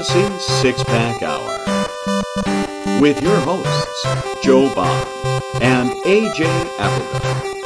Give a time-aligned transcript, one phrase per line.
[0.00, 1.58] Fantasy Six Pack Hour
[3.02, 4.06] with your hosts,
[4.42, 5.06] Joe Bond
[5.60, 6.46] and AJ
[6.78, 7.59] Applegarth.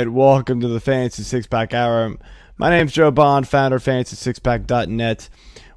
[0.00, 2.16] Right, welcome to the Fantasy Six Pack Hour.
[2.56, 5.28] My name's Joe Bond, founder of FantasySixPack.net.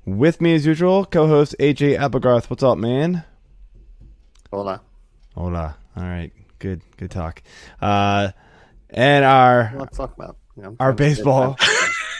[0.05, 2.49] With me, as usual, co-host AJ Applegarth.
[2.49, 3.25] What's up, man?
[4.49, 4.81] Hola.
[5.35, 5.75] Hola.
[5.97, 7.43] All right, good, good talk.
[7.81, 8.31] Uh,
[8.91, 10.37] and our What to talk about?
[10.55, 11.57] You know, Our I'm trying to get baseball.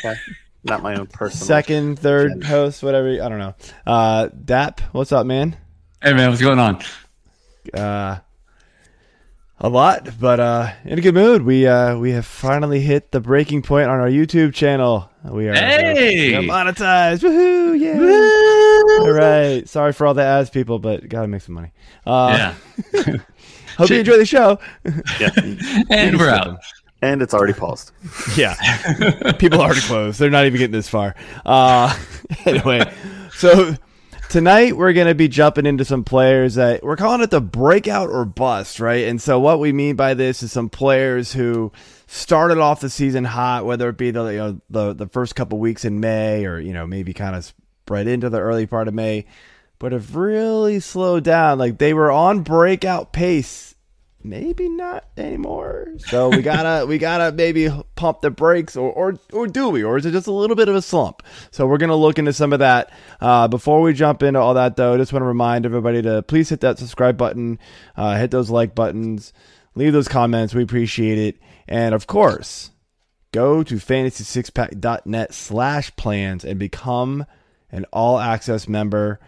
[0.66, 1.46] Not my own personal.
[1.48, 2.48] second, third agenda.
[2.48, 3.08] host, whatever.
[3.24, 3.56] I don't know.
[3.88, 5.56] Uh, Dap, what's up, man?
[6.02, 6.82] Hey man, what's going on?
[7.74, 8.20] Uh,
[9.64, 11.44] a lot, but uh, in a good mood.
[11.44, 15.10] We uh, we have finally hit the breaking point on our YouTube channel.
[15.24, 16.30] We are, Hey!
[16.30, 17.24] we are monetized.
[17.24, 17.80] Woohoo!
[17.80, 19.06] Yeah.
[19.06, 19.68] All right.
[19.68, 21.72] Sorry for all the ads, people, but gotta make some money.
[22.06, 22.54] Uh,
[22.94, 23.18] yeah,
[23.78, 24.60] Hope you enjoy the show.
[25.20, 25.30] Yeah.
[25.90, 26.60] and we're out.
[27.02, 27.92] And it's already paused.
[28.38, 28.54] yeah.
[29.34, 30.20] People are already closed.
[30.20, 31.16] They're not even getting this far.
[31.46, 31.98] Uh,
[32.46, 32.94] anyway,
[33.34, 33.76] so
[34.34, 38.10] tonight we're going to be jumping into some players that we're calling it the breakout
[38.10, 39.08] or bust, right?
[39.08, 41.72] And so what we mean by this is some players who
[42.08, 45.60] started off the season hot, whether it be the you know, the the first couple
[45.60, 48.96] weeks in May or you know maybe kind of spread into the early part of
[48.96, 49.28] May,
[49.78, 51.60] but have really slowed down.
[51.60, 53.73] Like they were on breakout pace
[54.24, 55.90] maybe not anymore.
[55.98, 59.98] So we gotta we gotta maybe pump the brakes, or or or do we, or
[59.98, 61.24] is it just a little bit of a slump?
[61.52, 62.92] So we're gonna look into some of that.
[63.20, 66.24] Uh, before we jump into all that, though, I just want to remind everybody to
[66.24, 67.60] please hit that subscribe button,
[67.96, 69.34] uh, hit those like buttons,
[69.76, 70.54] leave those comments.
[70.54, 72.72] We appreciate it, and of course.
[73.34, 77.26] Go to fantasy6pack.net slash plans and become
[77.72, 79.20] an all access member.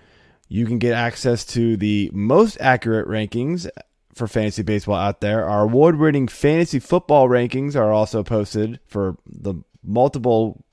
[0.47, 3.67] You can get access to the most accurate rankings
[4.15, 5.45] for fantasy baseball out there.
[5.47, 10.63] Our award winning fantasy football rankings are also posted for the multiple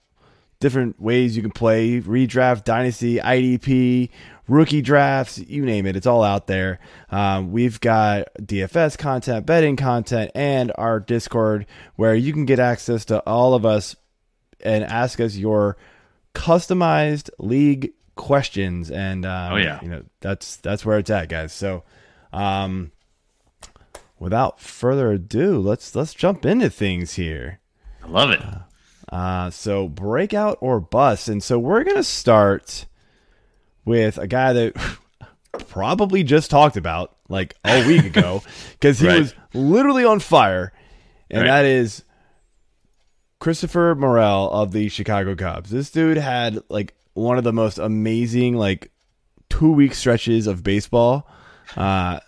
[0.60, 4.10] different ways you can play redraft, dynasty, IDP,
[4.46, 5.96] rookie drafts, you name it.
[5.96, 6.78] It's all out there.
[7.10, 11.66] Um, we've got DFS content, betting content, and our Discord
[11.96, 13.96] where you can get access to all of us
[14.60, 15.76] and ask us your
[16.32, 18.88] customized league questions.
[18.90, 19.80] And um, Oh, yeah.
[19.82, 21.52] you know that's that's where it's at, guys.
[21.52, 21.82] So.
[22.32, 22.91] Um,
[24.22, 27.58] without further ado, let's let's jump into things here.
[28.02, 28.40] I love it.
[29.12, 32.86] Uh, so breakout or bust, and so we're gonna start
[33.84, 34.74] with a guy that
[35.68, 39.18] probably just talked about like a week ago because he Right.
[39.20, 40.72] was literally on fire,
[41.30, 41.46] and Right.
[41.48, 42.04] that is
[43.40, 45.70] Christopher Morel of the Chicago Cubs.
[45.70, 48.90] This dude had like one of the most amazing like
[49.50, 51.28] two week stretches of baseball,
[51.76, 52.20] uh,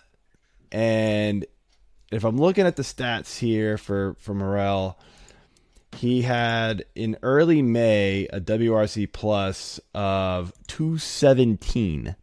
[0.73, 1.47] and
[2.15, 4.99] if I'm looking at the stats here for for Morel,
[5.97, 12.17] he had in early May a WRC plus of 217.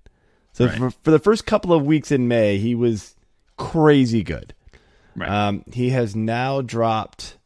[0.53, 0.78] So Right.
[0.78, 3.16] for, for the first couple of weeks in May, he was
[3.57, 4.53] crazy good.
[5.16, 5.29] Right.
[5.29, 7.38] Um, he has now dropped.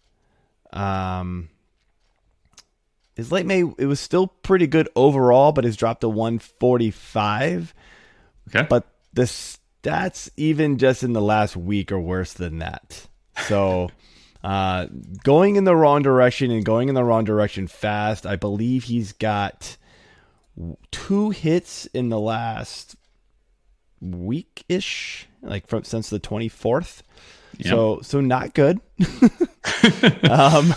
[0.74, 1.50] Um,
[3.16, 7.74] his late May it was still pretty good overall, but has dropped to 145.
[8.50, 8.68] okay.
[8.70, 9.26] But the
[9.86, 13.08] stats, even just in the last week, or worse than that.
[13.48, 13.90] So,
[14.44, 14.88] uh,
[15.24, 18.26] going in the wrong direction and going in the wrong direction fast.
[18.26, 19.78] I believe he's got
[20.92, 22.96] two hits in the last
[24.02, 27.04] week ish, like from since the twenty fourth.
[27.58, 27.68] Yep.
[27.68, 28.82] So, so not good.
[30.30, 30.74] um,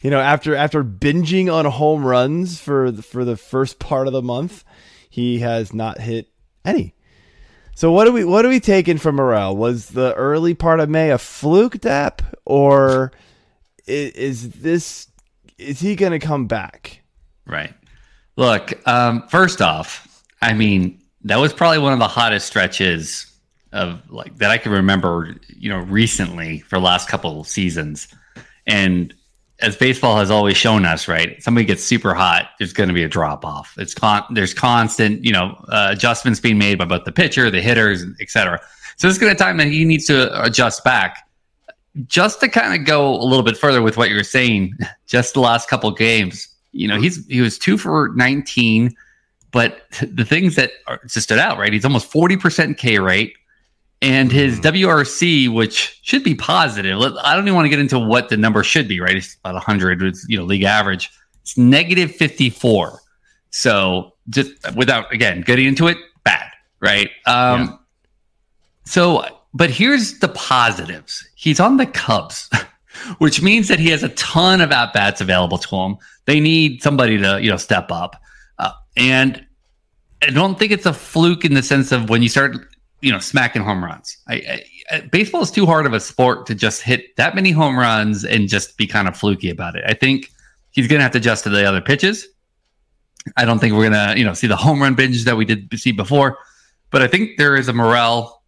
[0.00, 4.12] you know, after after binging on home runs for the, for the first part of
[4.12, 4.64] the month,
[5.10, 6.28] he has not hit
[6.64, 6.95] any.
[7.76, 9.54] So what do we what are we taking from Morel?
[9.54, 13.12] Was the early part of May a fluke dap, or
[13.86, 15.08] is, is this
[15.58, 17.02] is he going to come back?
[17.44, 17.74] Right.
[18.36, 23.30] Look, um, first off, I mean, that was probably one of the hottest stretches
[23.72, 28.08] of like that I can remember, you know, recently for the last couple seasons.
[28.66, 29.12] And
[29.60, 31.42] as baseball has always shown us, right?
[31.42, 33.74] Somebody gets super hot, there's going to be a drop off.
[33.78, 37.62] It's con- there's constant, you know, uh, adjustments being made by both the pitcher, the
[37.62, 38.60] hitters, et cetera.
[38.96, 41.28] So this is going to time that he needs to adjust back.
[42.06, 44.74] Just to kind of go a little bit further with what you were saying,
[45.06, 48.94] just the last couple games, you know, he's he was two for 19,
[49.50, 51.72] but the things that are, just stood out, right?
[51.72, 53.32] He's almost 40% K rate.
[54.02, 56.98] And his WRC, which should be positive.
[57.00, 59.00] I don't even want to get into what the number should be.
[59.00, 60.02] Right, it's about 100.
[60.02, 61.10] It's you know league average.
[61.42, 63.00] It's negative 54.
[63.50, 66.50] So just without again getting into it, bad.
[66.80, 67.10] Right.
[67.26, 67.76] Um, Yeah.
[68.86, 71.28] So, but here's the positives.
[71.34, 72.48] He's on the Cubs,
[73.18, 75.96] which means that he has a ton of at bats available to him.
[76.24, 78.16] They need somebody to, you know, step up.
[78.58, 79.44] Uh, and
[80.22, 82.56] I don't think it's a fluke in the sense of when you start,
[83.00, 84.16] you know, smacking home runs.
[84.28, 87.78] I, I, baseball is too hard of a sport to just hit that many home
[87.78, 89.84] runs and just be kind of fluky about it.
[89.86, 90.32] I think
[90.70, 92.26] he's going to have to adjust to the other pitches.
[93.36, 95.44] I don't think we're going to, you know, see the home run binge that we
[95.44, 96.38] did see before.
[96.90, 98.42] But I think there is a morale,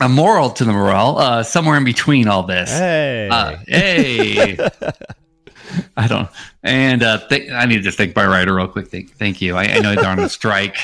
[0.00, 2.70] a moral to the morale, uh, somewhere in between all this.
[2.70, 3.28] Hey.
[3.30, 4.56] Uh, hey.
[5.96, 6.28] I don't.
[6.62, 8.88] And uh, th- I need to thank my writer real quick.
[8.88, 9.56] Thank, thank you.
[9.56, 10.76] I, I know they're on a strike,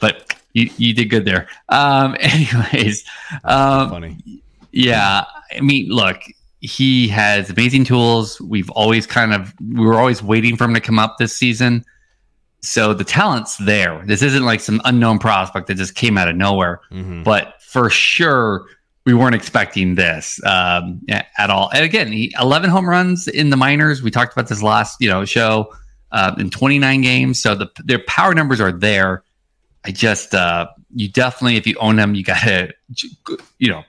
[0.00, 1.48] but you, you did good there.
[1.68, 3.04] Um, anyways,
[3.44, 4.42] um, Funny.
[4.72, 5.24] yeah.
[5.56, 6.18] I mean, look,
[6.60, 8.40] he has amazing tools.
[8.40, 11.84] We've always kind of, we were always waiting for him to come up this season.
[12.60, 14.02] So the talent's there.
[14.06, 17.24] This isn't like some unknown prospect that just came out of nowhere Mhm.
[17.24, 18.66] but for sure
[19.04, 21.70] we weren't expecting this um, at all.
[21.74, 24.00] And again, he, 11 home runs in the minors.
[24.00, 25.74] We talked about this last you know show
[26.12, 27.42] uh, in 29 games.
[27.42, 29.24] So the their power numbers are there.
[29.84, 32.72] I just uh, you definitely if you own them, you gotta
[33.58, 33.84] you know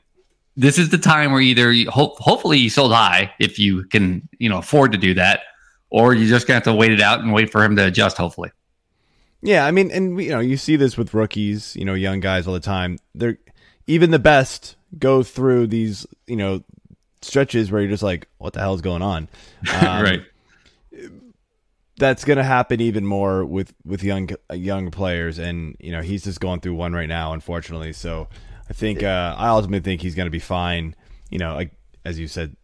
[0.55, 4.27] this is the time where either you, hope, hopefully you sold high if you can
[4.37, 5.41] you know afford to do that,
[5.89, 8.17] or you just gonna have to wait it out and wait for him to adjust.
[8.17, 8.51] Hopefully.
[9.41, 12.47] Yeah, I mean, and you know, you see this with rookies, you know, young guys
[12.47, 12.97] all the time.
[13.13, 13.37] They're
[13.87, 16.63] even the best go through these, you know,
[17.21, 19.27] stretches where you're just like, what the hell is going on?
[19.73, 20.21] Um, right.
[21.97, 26.23] That's going to happen even more with with young young players, and you know, he's
[26.23, 27.93] just going through one right now, unfortunately.
[27.93, 28.27] So,
[28.69, 30.95] I think uh, I ultimately think he's going to be fine.
[31.29, 31.71] You know, like
[32.03, 32.55] as you said,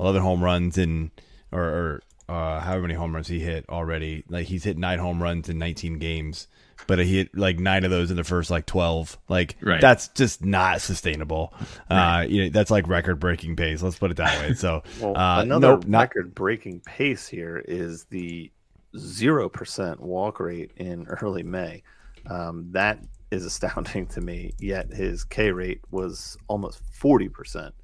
[0.00, 1.10] eleven home runs and
[1.52, 4.24] or, or uh, however many home runs he hit already.
[4.28, 6.48] Like he's hit nine home runs in 19 games,
[6.86, 9.18] but he hit like nine of those in the first like 12.
[9.28, 9.80] Like Right.
[9.80, 11.52] that's just not sustainable.
[11.90, 13.82] Uh, you know, that's like record breaking pace.
[13.82, 14.54] Let's put it that way.
[14.54, 18.50] So Well, uh, another nope, record-breaking pace here is the
[18.96, 21.82] zero percent walk rate in early May.
[22.26, 22.98] Um, that
[23.30, 24.52] is astounding to me.
[24.58, 27.74] Yet his K rate was almost forty percent.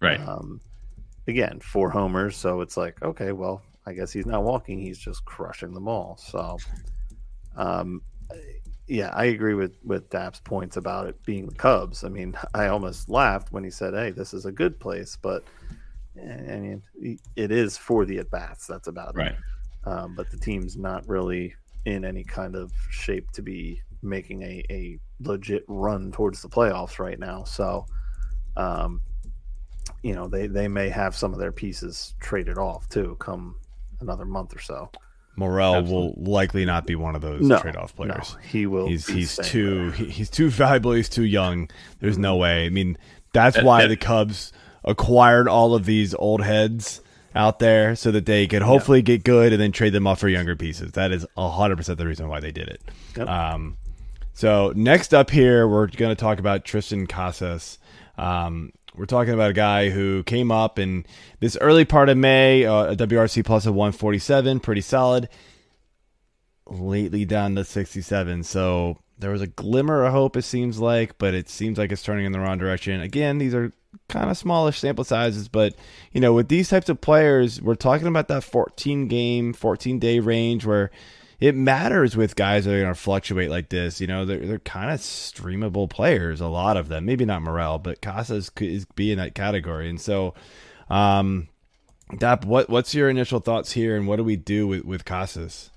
[0.00, 0.20] Right.
[0.20, 0.60] Um,
[1.26, 5.24] again, four homers, so it's like, okay, well, I guess he's not walking; he's just
[5.24, 6.16] crushing them all.
[6.18, 6.58] So,
[7.56, 8.02] um,
[8.86, 12.04] yeah, I agree with with Dap's points about it being the Cubs.
[12.04, 15.44] I mean, I almost laughed when he said, "Hey, this is a good place," but
[16.18, 16.82] eh, I mean,
[17.36, 18.66] it is for the at bats.
[18.66, 19.18] That's about it.
[19.86, 19.92] Right.
[19.92, 21.54] Um, but the team's not really
[21.84, 26.98] in any kind of shape to be making a, a legit run towards the playoffs
[26.98, 27.44] right now.
[27.44, 27.86] So,
[28.56, 29.00] um,
[30.02, 33.56] you know, they, they may have some of their pieces traded off too come
[34.00, 34.90] another month or so.
[35.36, 36.22] Morel Absolutely.
[36.22, 38.34] will likely not be one of those No, trade off players.
[38.34, 38.86] No, he will.
[38.86, 39.98] he's he's too there.
[39.98, 40.92] he, he's too valuable.
[40.92, 41.68] He's too young.
[41.98, 42.66] There's no way.
[42.66, 42.96] I mean,
[43.32, 44.52] that's why the Cubs
[44.84, 47.00] acquired all of these old heads
[47.34, 50.28] out there so that they could hopefully get good and then trade them off for
[50.28, 50.92] younger pieces.
[50.92, 52.82] That is hundred percent the reason why they did it.
[53.16, 53.28] Yep.
[53.28, 53.76] Um,
[54.32, 57.78] so next up here, we're going to talk about Tristan Casas.
[58.18, 61.04] Um, we're talking about a guy who came up in
[61.40, 65.28] this early part of May, uh, a WRC plus of 147, pretty solid.
[66.66, 68.44] Lately down to 67.
[68.44, 72.02] So there was a glimmer of hope, it seems like, but it seems like it's
[72.02, 73.00] turning in the wrong direction.
[73.00, 73.72] Again, these are
[74.08, 75.74] kind of smallish sample sizes, but
[76.12, 80.18] you know, with these types of players, we're talking about that 14 game, 14 day
[80.18, 80.90] range where
[81.40, 84.00] it matters with guys that are going to fluctuate like this.
[84.00, 87.04] You know, they're, they're kind of streamable players, a lot of them.
[87.04, 89.88] Maybe not Morel, but Casas could is be in that category.
[89.88, 90.34] And so,
[90.88, 91.48] um,
[92.18, 95.70] Dap, what what's your initial thoughts here, and what do we do with with Casas?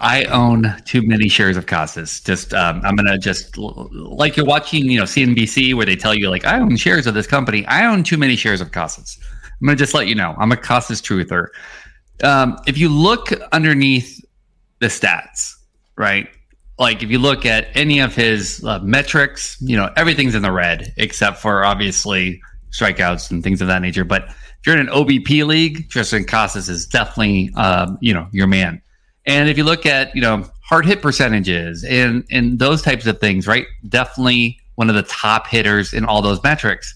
[0.00, 2.20] I own too many shares of Casas.
[2.20, 6.30] Just um, I'm gonna just like you're watching, you know, CNBC where they tell you
[6.30, 7.66] like I own shares of this company.
[7.66, 9.18] I own too many shares of Casas.
[9.60, 11.48] I'm gonna just let you know I'm a Casas truther.
[12.22, 14.24] Um, if you look underneath
[14.80, 15.54] the stats,
[15.96, 16.28] right?
[16.78, 20.52] Like if you look at any of his uh, metrics, you know everything's in the
[20.52, 22.40] red except for obviously
[22.70, 24.04] strikeouts and things of that nature.
[24.04, 28.46] But if you're in an OBP league, Tristan Casas is definitely um, you know your
[28.46, 28.82] man.
[29.26, 33.20] And if you look at, you know, hard hit percentages and and those types of
[33.20, 33.66] things, right?
[33.88, 36.94] Definitely one of the top hitters in all those metrics.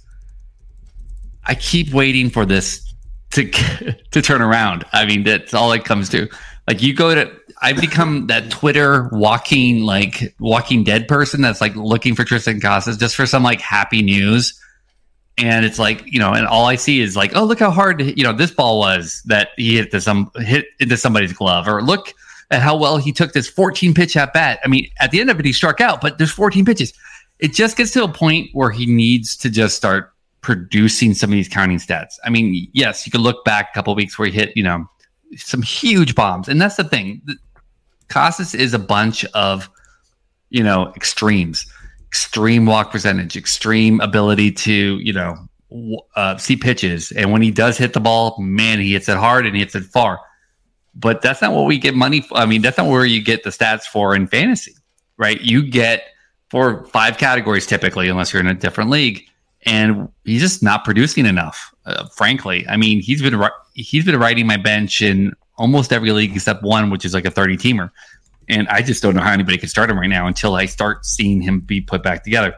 [1.45, 2.93] I keep waiting for this
[3.33, 3.51] to
[4.11, 4.85] to turn around.
[4.93, 6.29] I mean, that's all it comes to.
[6.69, 7.33] Like you go to
[7.63, 12.97] I've become that Twitter walking like Walking Dead person that's like looking for Tristan Casas
[12.97, 14.59] just for some like happy news.
[15.43, 18.03] And it's like you know, and all I see is like, oh, look how hard
[18.03, 21.83] you know this ball was that he hit to some hit into somebody's glove, or
[21.83, 22.15] look
[22.51, 24.59] at how well he took this 14 pitch at bat.
[24.65, 26.93] I mean, at the end of it, he struck out, but there's 14 pitches.
[27.39, 31.35] It just gets to a point where he needs to just start producing some of
[31.35, 32.19] these counting stats.
[32.25, 34.89] I mean, yes, you can look back a couple weeks where he hit, you know,
[35.37, 36.49] some huge bombs.
[36.49, 37.23] And that's the thing.
[38.09, 39.71] Casas is a bunch of,
[40.51, 41.67] you know, extremes,
[42.11, 45.37] extreme walk percentage, extreme ability to, you know,
[46.17, 47.13] uh, see pitches.
[47.13, 49.77] And when he does hit the ball, man, he hits it hard and he hits
[49.77, 50.19] it far.
[50.97, 52.37] But that's not what we get money for.
[52.37, 54.75] I mean, that's not where you get the stats for in fantasy,
[55.19, 55.41] right?
[55.41, 56.03] You get
[56.49, 59.23] for five categories typically, unless you're in a different league.
[59.65, 62.67] And he's just not producing enough, uh, frankly.
[62.69, 63.41] I mean, he's been
[63.75, 67.31] he's been riding my bench in almost every league except one, which is like a
[67.31, 67.91] 30 teamer.
[68.51, 71.07] And I just don't know how anybody can start him right now until I start
[71.07, 72.55] seeing him be put back together.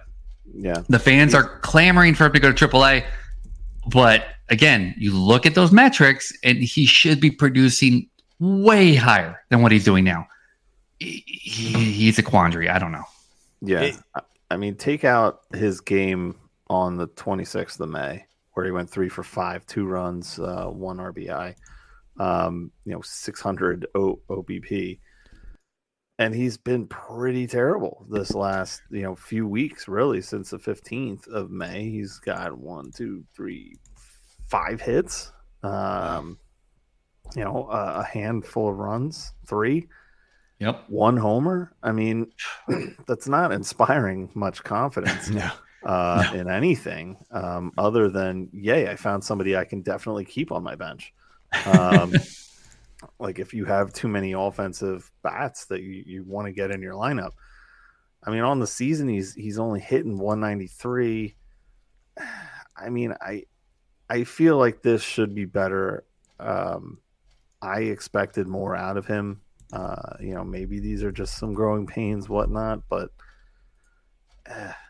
[0.55, 0.83] Yeah.
[0.89, 3.05] The fans are clamoring for him to go to AAA.
[3.89, 8.09] But again, you look at those metrics and he should be producing
[8.39, 10.27] way higher than what he's doing now.
[10.99, 12.69] He, he's a quandary.
[12.69, 13.05] I don't know.
[13.61, 13.81] Yeah.
[13.81, 13.97] It,
[14.51, 16.37] I mean, take out his game
[16.69, 20.99] on the 26th of May where he went three for five, two runs, uh, one
[20.99, 21.55] RBI,
[22.19, 24.99] um, you know, 600 o- OBP.
[26.23, 31.27] And he's been pretty terrible this last, you know, few weeks, really, since the 15th
[31.29, 31.91] of May.
[31.91, 33.77] He's got one, two, three,
[34.49, 36.39] five hits, um,
[37.35, 39.89] you know, a, a handful of runs, three.
[40.61, 40.85] Yep.
[40.89, 41.75] One homer.
[41.83, 42.31] I mean,
[43.07, 45.29] that's not inspiring much confidence.
[45.31, 45.51] no
[45.85, 46.41] uh, no.
[46.41, 50.75] in anything um, other than, yay, I found somebody I can definitely keep on my
[50.75, 51.13] bench.
[51.67, 52.15] Um,
[53.23, 56.83] like if you have too many offensive bats that you, you want to get in
[56.83, 57.33] your lineup.
[58.25, 61.35] I mean, on the season, he's he's only hitting 193.
[62.77, 63.45] I mean, I
[64.11, 66.05] I feel like this should be better.
[66.39, 66.99] Um,
[67.61, 69.41] I expected more out of him.
[69.73, 73.11] Uh, you know, maybe these are just some growing pains, whatnot, but.
[74.49, 74.73] Uh,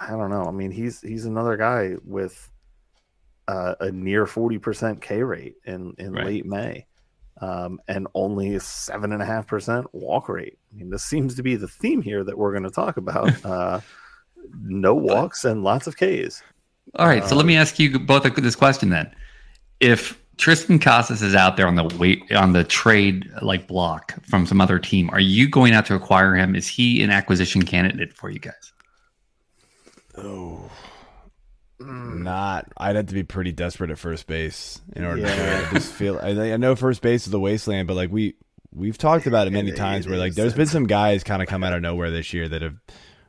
[0.00, 0.44] I don't know.
[0.44, 2.50] I mean, he's he's another guy with
[3.48, 6.26] uh, a near forty percent K rate in in right.
[6.26, 6.86] late May,
[7.40, 10.58] um, and only seven and a half percent walk rate.
[10.72, 13.32] I mean, this seems to be the theme here that we're going to talk about.
[13.48, 13.80] Uh,
[14.62, 16.42] no walks and lots of Ks.
[16.94, 19.10] All right, so let me um, ask you both this question then:
[19.80, 24.46] If Tristan Casas is out there on the wait on the trade like block from
[24.46, 26.54] some other team, are you going out to acquire him?
[26.54, 28.72] Is he an acquisition candidate for you guys?
[30.16, 30.70] Oh,
[31.80, 32.22] Mm.
[32.22, 32.66] not.
[32.76, 35.60] I'd have to be pretty desperate at first base in order yeah.
[35.60, 35.66] to.
[35.70, 36.18] I just feel.
[36.20, 38.34] I, I know first base is the wasteland, but like we
[38.74, 40.06] we've talked about it many it, times.
[40.06, 42.48] It where like there's been some guys kind of come out of nowhere this year
[42.48, 42.76] that have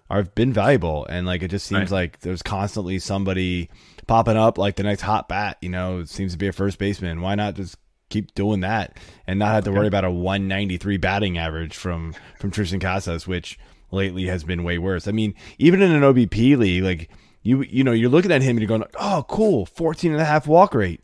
[0.10, 2.02] are been valuable, and like it just seems right.
[2.02, 3.70] like there's constantly somebody
[4.08, 5.58] popping up like the next hot bat.
[5.62, 7.22] You know, seems to be a first baseman.
[7.22, 7.78] Why not just
[8.10, 12.52] keep doing that and not have to worry about a 193 batting average from from
[12.52, 13.60] Tristan Casas, which
[13.92, 15.08] lately has been way worse.
[15.08, 17.10] I mean, even in an OBP league, like
[17.42, 20.26] you you know, you're looking at him and you're going, "Oh, cool, 14 and a
[20.26, 21.04] half walk rate."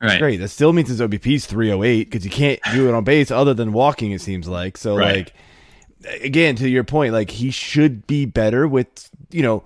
[0.00, 0.20] Right.
[0.20, 0.36] Great.
[0.36, 3.52] That still means his OBP is 308 because you can't do it on base other
[3.52, 4.76] than walking it seems like.
[4.76, 5.16] So right.
[5.16, 5.34] like
[6.22, 9.64] again, to your point, like he should be better with, you know,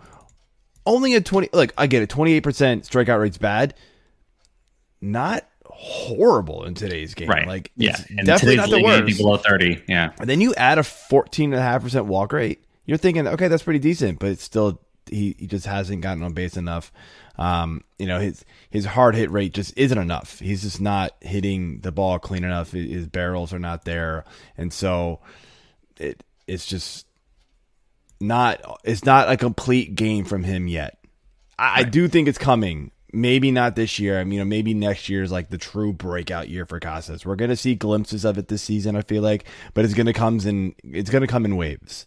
[0.86, 3.74] only a 20 like I get it, 28% strikeout rate's bad.
[5.00, 7.28] Not horrible in today's game.
[7.28, 7.46] Right.
[7.46, 9.18] Like, yeah, definitely not the worst.
[9.18, 9.82] Below thirty.
[9.88, 10.12] Yeah.
[10.20, 12.64] And then you add a fourteen and a half percent walk rate.
[12.86, 16.32] You're thinking, okay, that's pretty decent, but it's still he, he just hasn't gotten on
[16.32, 16.92] base enough.
[17.36, 20.38] Um, you know, his his hard hit rate just isn't enough.
[20.38, 22.72] He's just not hitting the ball clean enough.
[22.72, 24.24] His barrels are not there,
[24.56, 25.20] and so
[25.98, 27.06] it it's just
[28.20, 30.98] not it's not a complete game from him yet.
[31.58, 31.80] I.
[31.80, 34.18] I do think it's coming maybe not this year.
[34.18, 37.26] I mean, you know, maybe next year is like the true breakout year for Casas.
[37.26, 38.96] We're gonna see glimpses of it this season.
[38.96, 39.44] I feel like,
[39.74, 40.74] but it's gonna comes in.
[40.82, 42.06] It's gonna come in waves.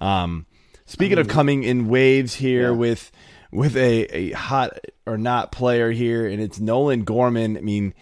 [0.00, 0.46] Um,
[0.86, 2.76] speaking I mean, of coming in waves here yeah.
[2.76, 3.12] with
[3.52, 7.56] with a a hot or not player here, and it's Nolan Gorman.
[7.56, 7.94] I mean,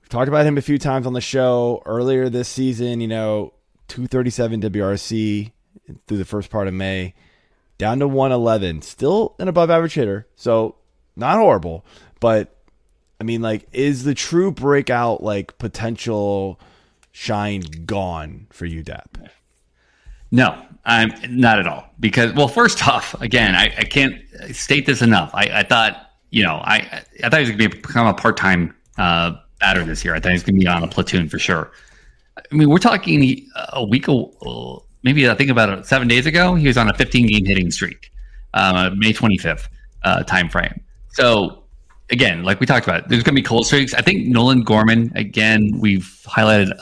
[0.00, 3.00] we've talked about him a few times on the show earlier this season.
[3.00, 3.52] You know,
[3.88, 5.52] two thirty seven WRC
[6.06, 7.14] through the first part of May.
[7.78, 10.26] Down to 111, still an above average hitter.
[10.36, 10.76] So
[11.16, 11.82] not horrible,
[12.20, 12.54] but
[13.18, 16.60] I mean, like, is the true breakout like potential
[17.10, 19.18] shine gone for you, Dap?
[20.30, 21.88] No, I'm not at all.
[21.98, 24.14] Because, well, first off, again, I, I can't
[24.52, 25.30] state this enough.
[25.34, 28.36] I, I, thought, you know, I I thought he was going to become a part
[28.36, 30.14] time uh, batter this year.
[30.14, 31.70] I thought he was going to be on a platoon for sure.
[32.36, 34.06] I mean, we're talking a week,
[35.02, 36.54] maybe I think about seven days ago.
[36.54, 38.10] He was on a 15 game hitting streak,
[38.54, 39.68] um, May 25th
[40.04, 40.80] uh, time frame.
[41.10, 41.59] So
[42.10, 43.94] again, like we talked about, there's going to be cold streaks.
[43.94, 46.78] I think Nolan Gorman, again, we've highlighted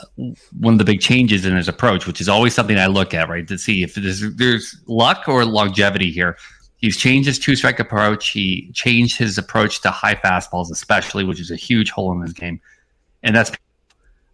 [0.59, 3.29] one of the big changes in his approach, which is always something I look at,
[3.29, 6.37] right, to see if there's, there's luck or longevity here.
[6.77, 8.31] He's changed his two strike approach.
[8.31, 12.33] He changed his approach to high fastballs, especially, which is a huge hole in his
[12.33, 12.61] game.
[13.23, 13.51] And that's,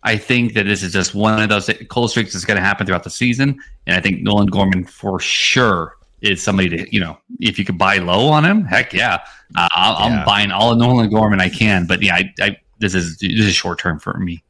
[0.03, 2.87] I think that this is just one of those cold streaks that's going to happen
[2.87, 3.59] throughout the season.
[3.87, 7.79] And I think Nolan Gorman for sure is somebody to you know if you could
[7.79, 9.19] buy low on him, heck yeah,
[9.57, 10.25] uh, i am yeah.
[10.25, 11.87] buying all of Nolan Gorman I can.
[11.87, 14.43] But yeah, I, I this is this is short term for me.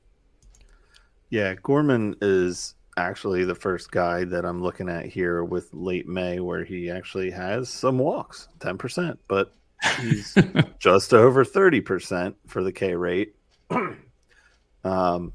[1.31, 6.39] Yeah, Gorman is actually the first guy that I'm looking at here with late May
[6.39, 9.53] where he actually has some walks, ten percent, but
[10.01, 10.37] he's
[10.79, 13.35] just over thirty percent for the K rate.
[14.85, 15.33] um,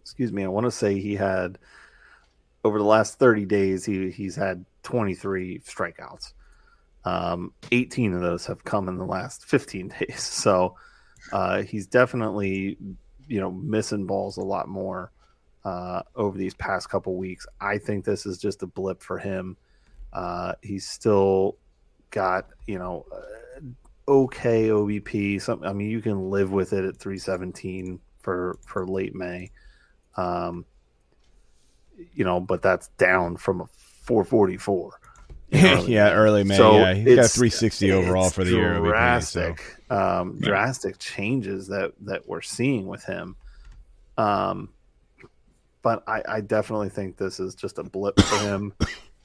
[0.00, 1.58] excuse me, I want to say he had
[2.64, 6.32] over the last 30 days he he's had 23 strikeouts.
[7.04, 10.22] Um, 18 of those have come in the last 15 days.
[10.22, 10.76] So
[11.32, 12.78] uh, he's definitely,
[13.26, 15.10] you know, missing balls a lot more
[15.64, 17.46] uh, over these past couple weeks.
[17.60, 19.56] I think this is just a blip for him.
[20.12, 21.56] Uh, he's still
[22.10, 23.60] got, you know, uh,
[24.08, 25.40] okay OBP.
[25.40, 29.50] Some, I mean, you can live with it at 317 for for late May.
[30.16, 30.64] Um,
[32.12, 33.66] you know, but that's down from a
[34.04, 35.00] 444.
[35.50, 36.56] yeah, early May.
[36.56, 38.78] So yeah, he got 360 overall for the year.
[38.78, 39.96] Drastic, so.
[39.96, 40.48] um, yeah.
[40.48, 43.36] drastic changes that that we're seeing with him.
[44.18, 44.70] Um,
[45.82, 48.72] but I, I definitely think this is just a blip for him.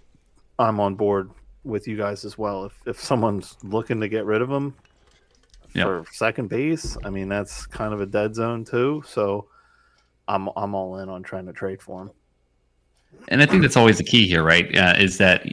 [0.59, 1.31] I'm on board
[1.63, 2.65] with you guys as well.
[2.65, 4.75] If if someone's looking to get rid of him
[5.73, 5.87] yep.
[5.87, 9.03] for second base, I mean that's kind of a dead zone too.
[9.07, 9.47] So
[10.27, 12.11] I'm I'm all in on trying to trade for him.
[13.27, 14.75] And I think that's always the key here, right?
[14.75, 15.45] Uh, is that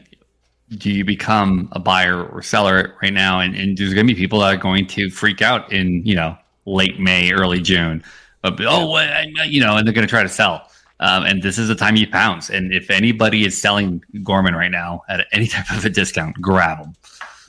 [0.70, 3.40] do you become a buyer or seller right now?
[3.40, 6.14] And, and there's going to be people that are going to freak out in, you
[6.14, 8.02] know, late May, early June.
[8.42, 10.68] But, oh, well, you know, and they're going to try to sell.
[10.98, 12.48] Um, and this is the time you pounce.
[12.48, 16.78] And if anybody is selling Gorman right now at any type of a discount, grab
[16.78, 16.94] them.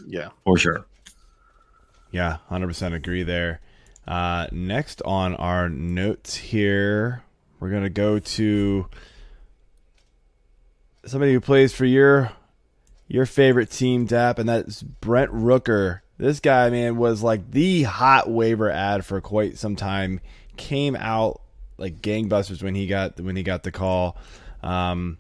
[0.08, 0.86] Yeah, for sure.
[2.12, 3.62] Yeah, hundred percent agree there.
[4.08, 7.24] Uh, next on our notes here,
[7.60, 8.88] we're gonna go to
[11.10, 12.32] somebody who plays for your
[13.08, 16.02] your favorite team, Dap, and that's Brent Rooker.
[16.18, 20.20] This guy, man, was like the hot waiver ad for quite some time.
[20.58, 21.42] Came out
[21.78, 24.18] like gangbusters when he got when he got the call.
[24.64, 25.18] Um,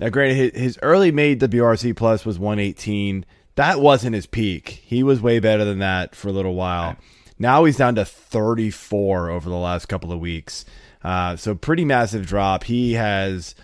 [0.00, 3.24] now, granted, his, early made WRC plus was 118.
[3.56, 4.82] That wasn't his peak.
[4.84, 6.96] He was way better than that for a little while.
[7.38, 10.64] Now he's down to 34 over the last couple of weeks.
[11.02, 12.64] Uh, so pretty massive drop.
[12.64, 13.54] He has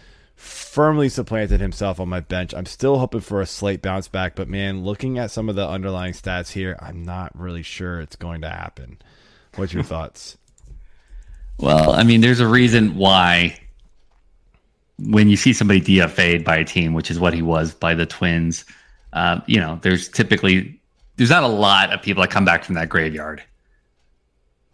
[0.40, 2.55] firmly supplanted himself on my bench.
[2.55, 5.68] I'm still hoping for a slight bounce back, but man, looking at some of the
[5.68, 8.98] underlying stats here, I'm not really sure it's going to happen.
[9.57, 10.38] What's your thoughts?
[11.59, 13.61] Well, I mean, there's a reason why
[14.98, 18.07] when you see somebody DFA'd by a team, which is what he was by the
[18.07, 18.64] Twins,
[19.12, 20.81] uh, you know, there's typically
[21.16, 23.42] there's not a lot of people that come back from that graveyard.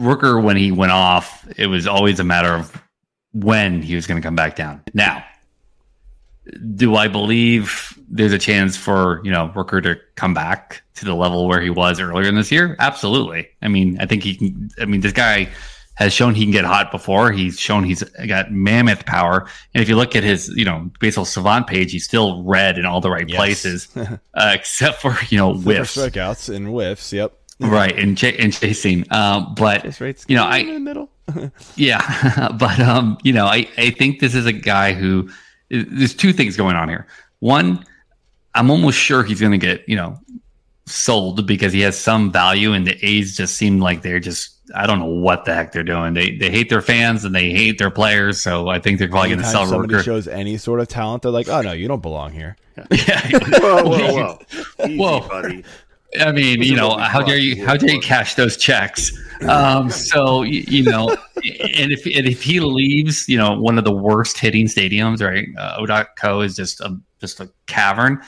[0.00, 2.80] Rooker, when he went off, it was always a matter of
[3.32, 4.82] when he was going to come back down.
[4.94, 5.24] Now,
[6.74, 11.14] do I believe there's a chance for you know Rooker to come back to the
[11.14, 12.76] level where he was earlier in this year?
[12.78, 13.48] Absolutely.
[13.62, 14.70] I mean, I think he can.
[14.80, 15.48] I mean, this guy
[15.96, 17.32] has shown he can get hot before.
[17.32, 19.48] He's shown he's got mammoth power.
[19.74, 22.84] And if you look at his, you know, baseball savant page, he's still red in
[22.84, 23.36] all the right yes.
[23.36, 27.12] places, uh, except for you know whiffs, strikeouts and whiffs.
[27.12, 27.32] Yep.
[27.60, 29.04] right and ch- and chasing.
[29.10, 29.84] Um, but
[30.28, 31.10] you know, I in the middle.
[31.76, 35.30] yeah, but um, you know, I I think this is a guy who
[35.70, 37.06] there's two things going on here.
[37.40, 37.84] One,
[38.54, 40.18] I'm almost sure he's going to get, you know,
[40.86, 44.86] sold because he has some value and the A's just seem like they're just I
[44.86, 46.14] don't know what the heck they're doing.
[46.14, 49.30] They they hate their fans and they hate their players, so I think they're probably
[49.30, 50.04] going to sell somebody Rooker.
[50.04, 52.56] shows any sort of talent, they're like, "Oh no, you don't belong here."
[52.90, 53.20] Yeah.
[53.58, 54.12] whoa, whoa,
[54.78, 54.84] whoa.
[54.84, 55.20] Easy, whoa.
[55.28, 55.64] buddy.
[56.20, 59.12] I mean, you know, how dare you how dare you cash those checks?
[59.48, 63.84] Um, so you, you, know, and if and if he leaves, you know, one of
[63.84, 65.46] the worst hitting stadiums, right?
[65.56, 68.22] Uh, O.co is just a just a cavern.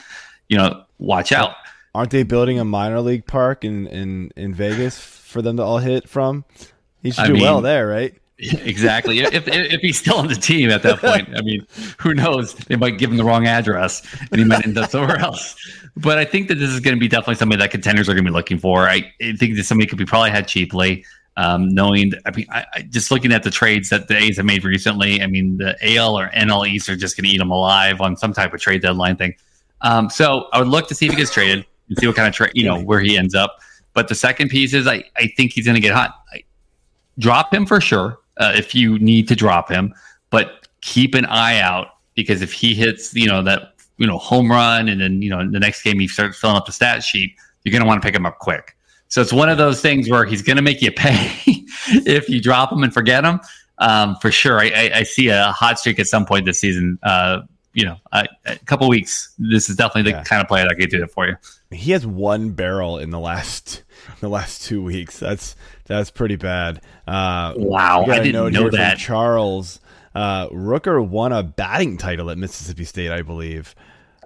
[0.47, 1.55] You know, watch out.
[1.95, 5.79] Aren't they building a minor league park in in in Vegas for them to all
[5.79, 6.45] hit from?
[7.01, 8.13] He should I do mean, well there, right?
[8.63, 9.19] exactly.
[9.19, 12.53] if, if he's still on the team at that point, I mean, who knows?
[12.53, 15.57] They might give him the wrong address and he might end up somewhere else.
[15.97, 18.23] But I think that this is going to be definitely somebody that contenders are going
[18.23, 18.87] to be looking for.
[18.87, 21.03] I, I think that somebody could be probably had cheaply.
[21.35, 24.45] Um, knowing, I mean, I, I, just looking at the trades that the A's have
[24.45, 27.51] made recently, I mean, the AL or NL East are just going to eat them
[27.51, 29.35] alive on some type of trade deadline thing.
[29.81, 32.27] Um, so I would look to see if he gets traded and see what kind
[32.27, 33.59] of trade, you know, where he ends up.
[33.93, 36.13] But the second piece is I, I think he's going to get hot.
[36.33, 36.43] I,
[37.19, 39.93] drop him for sure uh, if you need to drop him,
[40.29, 44.49] but keep an eye out because if he hits, you know, that, you know, home
[44.49, 47.35] run and then, you know, the next game he starts filling up the stat sheet,
[47.63, 48.75] you're going to want to pick him up quick.
[49.09, 51.31] So it's one of those things where he's going to make you pay
[51.87, 53.39] if you drop him and forget him.
[53.79, 56.99] Um, for sure, I, I, I, see a hot streak at some point this season.
[57.01, 59.33] Uh, you know, a, a couple weeks.
[59.39, 60.23] This is definitely the yeah.
[60.23, 61.37] kind of player that could do it for you.
[61.71, 63.83] He has one barrel in the last
[64.19, 65.19] the last two weeks.
[65.19, 65.55] That's
[65.89, 66.81] that's pretty bad.
[67.05, 68.99] Uh, wow, I didn't know that.
[68.99, 69.79] Charles
[70.13, 73.75] uh, Rooker won a batting title at Mississippi State, I believe.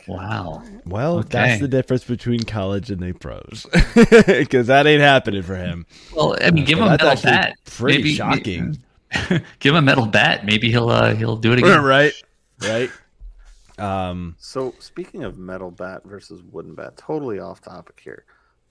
[0.07, 0.61] Wow.
[0.85, 1.29] Well, okay.
[1.29, 3.65] that's the difference between college and the pros,
[4.27, 5.85] because that ain't happening for him.
[6.13, 7.55] Well, I mean, give him a metal bat.
[7.63, 8.83] Pretty maybe, shocking.
[9.59, 10.45] give him a metal bat.
[10.45, 11.81] Maybe he'll uh, he'll do it again.
[11.83, 12.13] right.
[12.61, 12.91] Right.
[13.77, 14.35] Um.
[14.39, 18.25] So speaking of metal bat versus wooden bat, totally off topic here,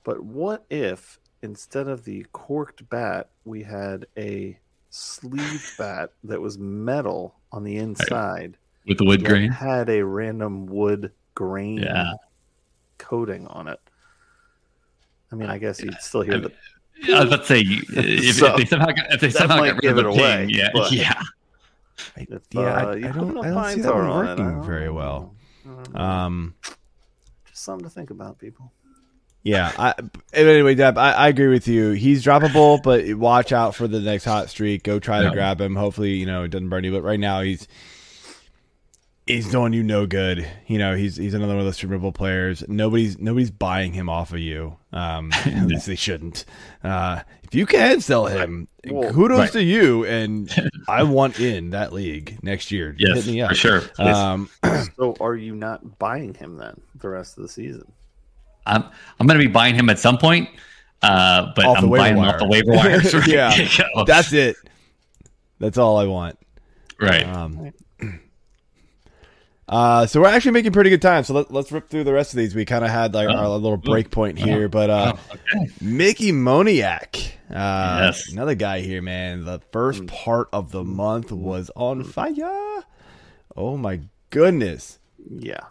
[0.05, 4.59] but what if instead of the corked bat, we had a
[4.91, 9.51] sleeved bat that was metal on the inside with the wood grain?
[9.51, 12.15] Had a random wood grain yeah.
[12.99, 13.81] coating on it.
[15.31, 16.53] I mean, I guess you'd still hear I the.
[17.15, 19.83] I was about to say if, so, if they somehow got, if they somehow got
[19.83, 21.23] rid of the away, ping, yeah, yeah.
[22.17, 25.35] I, if, yeah, uh, I, I, don't, I don't see that working very well.
[25.95, 26.55] Um,
[27.47, 28.73] just something to think about, people.
[29.43, 29.73] Yeah.
[29.77, 29.95] I,
[30.33, 31.91] anyway, Deb, I, I, agree with you.
[31.91, 34.85] He's droppable, but watch out for the next hot streak.
[34.85, 35.75] Go try to grab him.
[35.75, 36.93] Hopefully, you know it doesn't burn you.
[36.93, 37.67] But right now, he's
[39.27, 40.49] he's doing you no good.
[40.67, 42.65] You know, he's he's another one of those streamable players.
[42.69, 44.77] Nobody's nobody's buying him off of you.
[44.93, 46.45] Um, at least they shouldn't.
[46.85, 49.53] Uh, if you can sell him, well, kudos right.
[49.53, 50.05] to you.
[50.05, 52.95] And I want in that league next year.
[52.99, 53.51] Yes, Hit me up.
[53.51, 53.83] for sure.
[53.99, 54.49] Um,
[54.97, 57.91] so, are you not buying him then the rest of the season?
[58.67, 58.85] I'm
[59.19, 60.49] I'm going to be buying him at some point.
[61.03, 63.01] Uh, but I'm buying him off the waiver wire.
[63.27, 63.53] yeah,
[64.07, 64.57] that's it.
[65.59, 66.39] That's all I want.
[67.01, 67.27] Right.
[67.27, 67.73] Um,
[69.69, 71.25] uh, so we're actually making pretty good time.
[71.25, 72.55] So let, us rip through the rest of these.
[72.55, 75.73] We kind of had like oh, our little break point here, but uh, oh, okay.
[75.81, 78.31] Mickey Moniak, uh, yes.
[78.31, 79.45] another guy here, man.
[79.45, 82.85] The first part of the month was on fire.
[83.57, 85.01] Oh my goodness!
[85.29, 85.67] Yeah,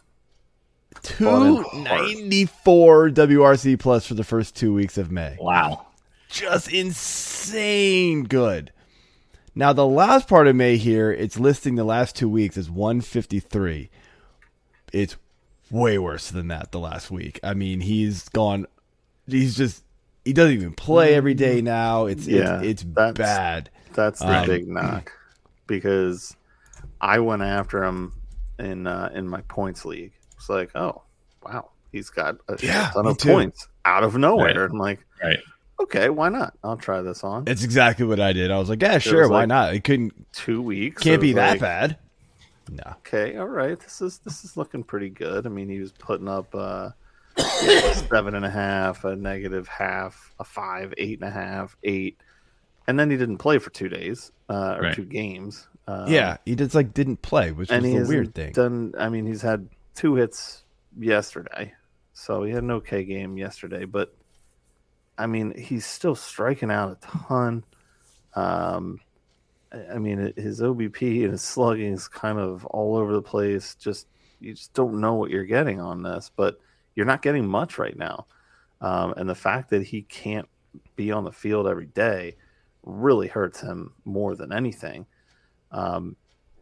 [1.04, 5.38] two ninety four WRC plus for the first two weeks of May.
[5.40, 5.88] Wow,
[6.30, 8.72] just insane good.
[9.54, 13.90] Now, the last part of May here, it's listing the last two weeks as 153.
[14.94, 15.18] It's
[15.70, 17.40] way worse than that the last week.
[17.44, 18.66] I mean, he's gone,
[19.28, 19.84] he's just,
[20.24, 21.66] he doesn't even play every day mm-hmm.
[21.66, 22.06] now.
[22.06, 23.70] It's, yeah, it's, it's that's, bad.
[23.94, 25.12] That's the um, big knock
[25.68, 26.36] because
[27.02, 28.14] I went after him
[28.58, 30.14] in, uh, in my points league.
[30.42, 31.04] It's like, oh,
[31.44, 33.30] wow, he's got a yeah, ton of too.
[33.30, 34.62] points out of nowhere.
[34.62, 34.70] Right.
[34.72, 35.40] I'm like, right
[35.82, 36.54] okay, why not?
[36.64, 37.46] I'll try this on.
[37.48, 38.52] It's exactly what I did.
[38.52, 39.74] I was like, yeah, sure, why like not?
[39.74, 41.04] It couldn't two weeks.
[41.04, 41.98] Can't be that like, bad.
[42.70, 42.84] No.
[43.00, 43.80] Okay, all right.
[43.80, 45.46] This is this is looking pretty good.
[45.46, 46.92] I mean, he was putting up uh
[47.38, 52.18] seven and a half, a negative half, a five, eight and a half, eight,
[52.88, 54.96] and then he didn't play for two days uh, or right.
[54.96, 55.68] two games.
[55.88, 58.54] Um, yeah, he just like didn't play, which was the weird thing.
[58.54, 58.94] Done.
[58.98, 60.64] I mean, he's had two hits
[61.00, 61.74] yesterday,
[62.14, 64.14] so he had an okay game yesterday, but
[65.18, 67.64] I mean, he's still striking out a ton.
[68.34, 69.00] Um,
[69.72, 73.76] I mean, his OBP and his slugging is kind of all over the place.
[73.76, 74.08] Just
[74.40, 76.60] you just don't know what you're getting on this, but
[76.96, 78.26] you're not getting much right now.
[78.82, 80.50] Um, and the fact that he can't
[80.96, 82.36] be on the field every day
[82.84, 85.06] really hurts him more than anything.
[85.72, 86.16] Um,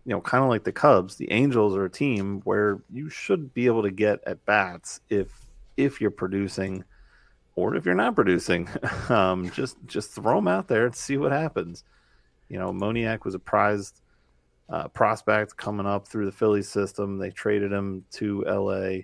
[0.06, 3.54] you know, kind of like the Cubs, the Angels are a team where you should
[3.54, 5.30] be able to get at bats if
[5.78, 6.84] if you're producing
[7.56, 8.70] or if you're not producing,
[9.10, 11.84] um, just just throw them out there and see what happens.
[12.48, 14.02] You know, Moniak was a prized
[14.70, 17.18] uh, prospect coming up through the Philly system.
[17.18, 19.00] They traded him to LA,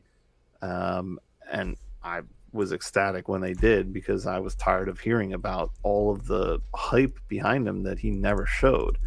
[0.67, 1.19] um,
[1.51, 2.21] and I
[2.53, 6.61] was ecstatic when they did because I was tired of hearing about all of the
[6.73, 8.97] hype behind him that he never showed.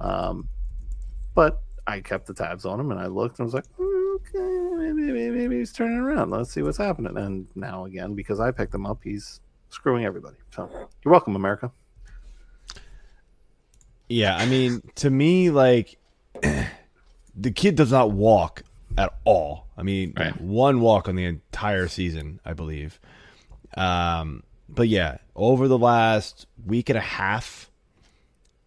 [0.00, 0.48] Um,
[1.36, 4.38] but I kept the tabs on him and I looked and I was like, okay,
[4.74, 6.30] maybe, maybe, maybe he's turning around.
[6.30, 7.16] Let's see what's happening.
[7.16, 10.36] And now again, because I picked him up, he's screwing everybody.
[10.50, 10.68] So
[11.04, 11.70] you're welcome, America.
[14.08, 15.98] Yeah, I mean, to me, like
[16.42, 18.62] the kid does not walk
[18.96, 19.66] at all.
[19.76, 20.40] I mean, right.
[20.40, 22.98] one walk on the entire season, I believe.
[23.76, 27.70] Um, but yeah, over the last week and a half,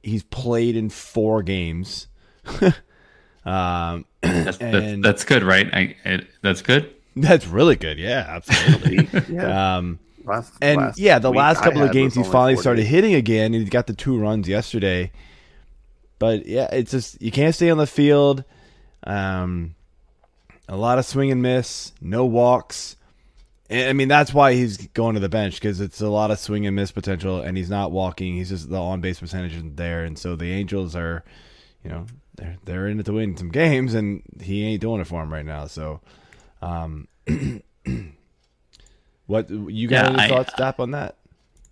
[0.04, 2.08] he's played in four games.
[3.46, 5.68] um, That's, that's, and that's good, right?
[5.74, 6.94] I, I, that's good.
[7.16, 7.98] that's really good.
[7.98, 9.10] Yeah, absolutely.
[9.30, 9.78] Yeah.
[9.78, 12.56] um, last, and last yeah, the week last I couple of games was he's finally
[12.56, 15.12] four started hitting again, and he got the two runs yesterday.
[16.20, 18.44] But yeah, it's just you can't stay on the field.
[19.04, 19.76] Um,
[20.68, 22.96] a lot of swing and miss, no walks.
[23.70, 26.40] And, I mean, that's why he's going to the bench because it's a lot of
[26.40, 28.36] swing and miss potential, and he's not walking.
[28.36, 31.24] He's just the on base percentage isn't there, and so the Angels are,
[31.84, 32.06] you know,
[32.40, 35.32] they're they're in it to win some games, and he ain't doing it for him
[35.32, 35.68] right now.
[35.68, 36.02] So,
[36.62, 37.08] um,
[39.28, 41.16] what you got Yeah, any I- thoughts, Dap, on that?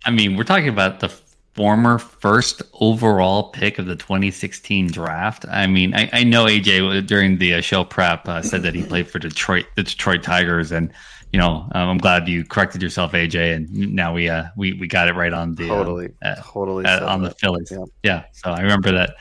[0.04, 1.08] I mean, we're talking about the
[1.54, 5.44] former first overall pick of the 2016 draft.
[5.50, 8.84] I mean, I, I know AJ during the uh, show prep uh, said that he
[8.84, 10.92] played for Detroit, the Detroit Tigers, and
[11.32, 14.86] you know, um, I'm glad you corrected yourself, AJ, and now we uh, we we
[14.86, 17.40] got it right on the um, Totally, uh, totally uh, said on the that.
[17.40, 17.70] Phillies.
[17.72, 17.84] Yeah.
[18.04, 19.16] Yeah, so I remember that.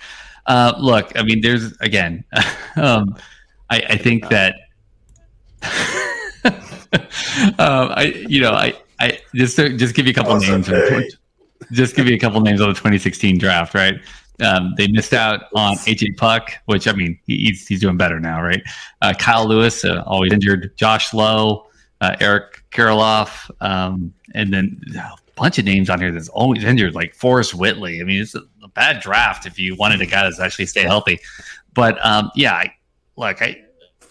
[0.48, 2.24] Uh, look, I mean, there's again,
[2.76, 3.16] um,
[3.70, 4.56] I, I think that.
[7.60, 10.62] um, I you know I I just just give you a couple Awesome.
[10.62, 11.18] names.
[11.72, 14.00] Just give you a couple names on the 2016 draft, right?
[14.42, 18.20] Um, they missed out on AJ Puk, which I mean he- he's he's doing better
[18.20, 18.62] now, right?
[19.02, 20.72] Uh, Kyle Lewis, uh, always injured.
[20.78, 21.68] Josh Lowe,
[22.02, 26.94] uh, Eric Kirilloff, um, and then a bunch of names on here that's always injured,
[26.94, 28.00] like Forrest Whitley.
[28.00, 28.36] I mean, it's
[28.78, 31.20] bad draft if you wanted a guy that's actually stay healthy.
[31.74, 32.74] But um, yeah, I,
[33.18, 33.64] look, I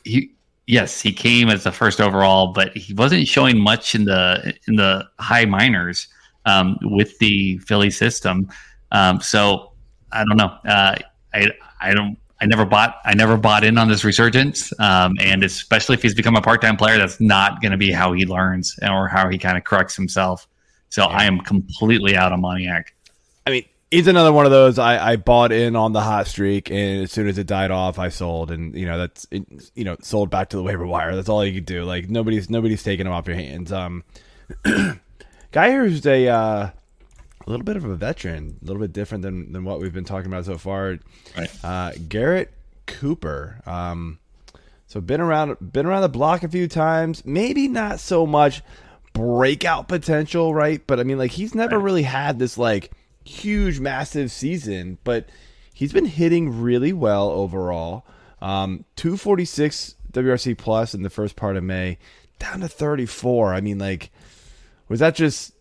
[0.05, 0.33] he
[0.67, 4.77] yes, he came as the first overall, but he wasn't showing much in the in
[4.77, 6.09] the high minors
[6.45, 8.51] um, with the Philly system.
[8.93, 9.73] Um, so
[10.13, 10.53] I don't know.
[10.69, 10.97] Uh,
[11.33, 11.51] I
[11.81, 12.19] I don't.
[12.39, 12.97] I never bought.
[13.05, 16.77] I never bought in on this resurgence, um, and especially if he's become a part-time
[16.77, 19.97] player, that's not going to be how he learns or how he kind of corrects
[19.97, 20.47] himself.
[20.91, 22.89] So I am completely out of Moniak.
[23.47, 24.79] I mean, he's another one of those.
[24.79, 27.99] I, I bought in on the hot streak, and as soon as it died off,
[27.99, 29.45] I sold, and you know that's it,
[29.75, 31.15] you know sold back to the waiver wire.
[31.15, 31.85] That's all you could do.
[31.85, 33.73] Like nobody's nobody's taking him off your hands.
[33.73, 34.05] Um,
[35.53, 36.71] guy who's a uh,
[37.47, 40.05] a little bit of a veteran, a little bit different than than what we've been
[40.05, 40.99] talking about so far.
[41.37, 41.65] Right.
[41.65, 42.53] Uh, Garrett
[42.87, 43.61] Cooper.
[43.67, 44.19] Um,
[44.89, 47.25] so been around been around the block a few times.
[47.25, 48.63] Maybe not so much
[49.13, 50.85] breakout potential, right?
[50.87, 52.93] But I mean, like he's never really had this like
[53.27, 55.29] huge, massive season, but
[55.73, 58.05] he's been hitting really well overall.
[58.41, 61.99] Um, 246 WRC plus in the first part of May,
[62.39, 63.55] down to 34.
[63.55, 64.11] I mean, like,
[64.89, 65.53] was that just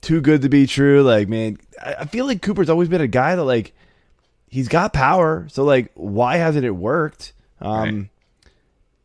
[0.00, 1.02] too good to be true?
[1.02, 3.72] Like, man, I, I feel like Cooper's always been a guy that like
[4.48, 5.46] he's got power.
[5.50, 7.32] So like, why hasn't it worked?
[7.60, 8.10] Um,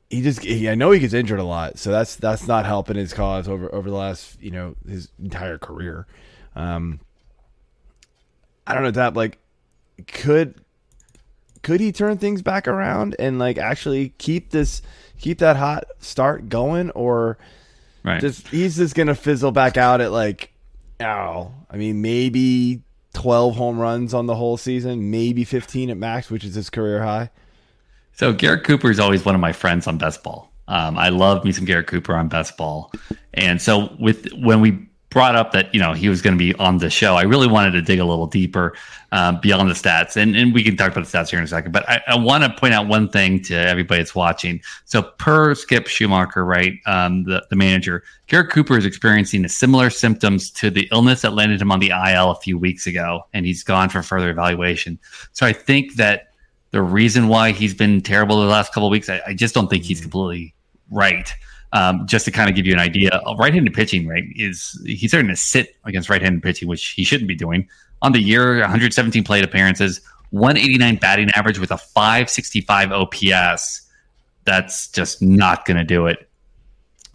[0.10, 2.96] he just he, I know he gets injured a lot, so that's that's not helping
[2.96, 6.08] his cause over over the last you know his entire career.
[6.56, 7.02] Um,
[8.67, 9.38] I don't know that like
[10.08, 10.56] could
[11.63, 14.82] could he turn things back around and like actually keep this
[15.19, 17.38] keep that hot start going or
[18.03, 18.21] Right.
[18.21, 20.53] just he's just gonna fizzle back out at like
[21.01, 22.84] oh I mean maybe
[23.15, 27.03] 12 home runs on the whole season maybe 15 at max which is his career
[27.03, 27.30] high
[28.13, 30.49] So Garrett Cooper is always one of my friends on Best Ball.
[30.69, 32.91] Um, I love me some Garrett Cooper on Best Ball,
[33.34, 36.54] and so with when we brought up that you know he was going to be
[36.56, 38.76] on the show, I really wanted to dig a little deeper
[39.12, 41.48] um, beyond the stats, and and we can talk about the stats here in a
[41.48, 41.72] second.
[41.72, 44.62] But I, I want to point out one thing to everybody that's watching.
[44.86, 50.52] So per Skip Schumaker, right, um, the the manager, Garrett Cooper is experiencing similar symptoms
[50.52, 53.63] to the illness that landed him on the IL a few weeks ago, and he's
[53.63, 55.00] gone for further evaluation.
[55.32, 56.28] So I think that
[56.72, 59.70] the reason why he's been terrible the last couple of weeks, I, I just don't
[59.70, 60.54] think he's completely
[60.91, 61.34] right.
[61.73, 65.30] Um, just to kind of give you an idea, right-handed pitching, right, is he's starting
[65.30, 67.67] to sit against right-handed pitching, which he shouldn't be doing.
[68.01, 69.99] On the year, 117 plate appearances,
[70.32, 73.82] 189 batting average with a 565 OPS.
[74.45, 76.30] That's just not going to do it.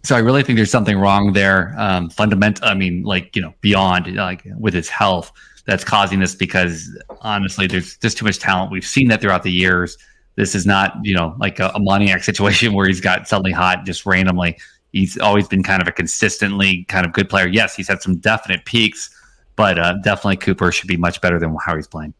[0.03, 1.73] So I really think there's something wrong there.
[1.77, 5.31] Um, fundamental, I mean, like you know, beyond like with his health,
[5.65, 6.35] that's causing this.
[6.35, 6.89] Because
[7.21, 8.71] honestly, there's just too much talent.
[8.71, 9.97] We've seen that throughout the years.
[10.35, 13.85] This is not you know like a, a Moniak situation where he's got suddenly hot
[13.85, 14.57] just randomly.
[14.91, 17.47] He's always been kind of a consistently kind of good player.
[17.47, 19.09] Yes, he's had some definite peaks,
[19.55, 22.13] but uh, definitely Cooper should be much better than how he's playing.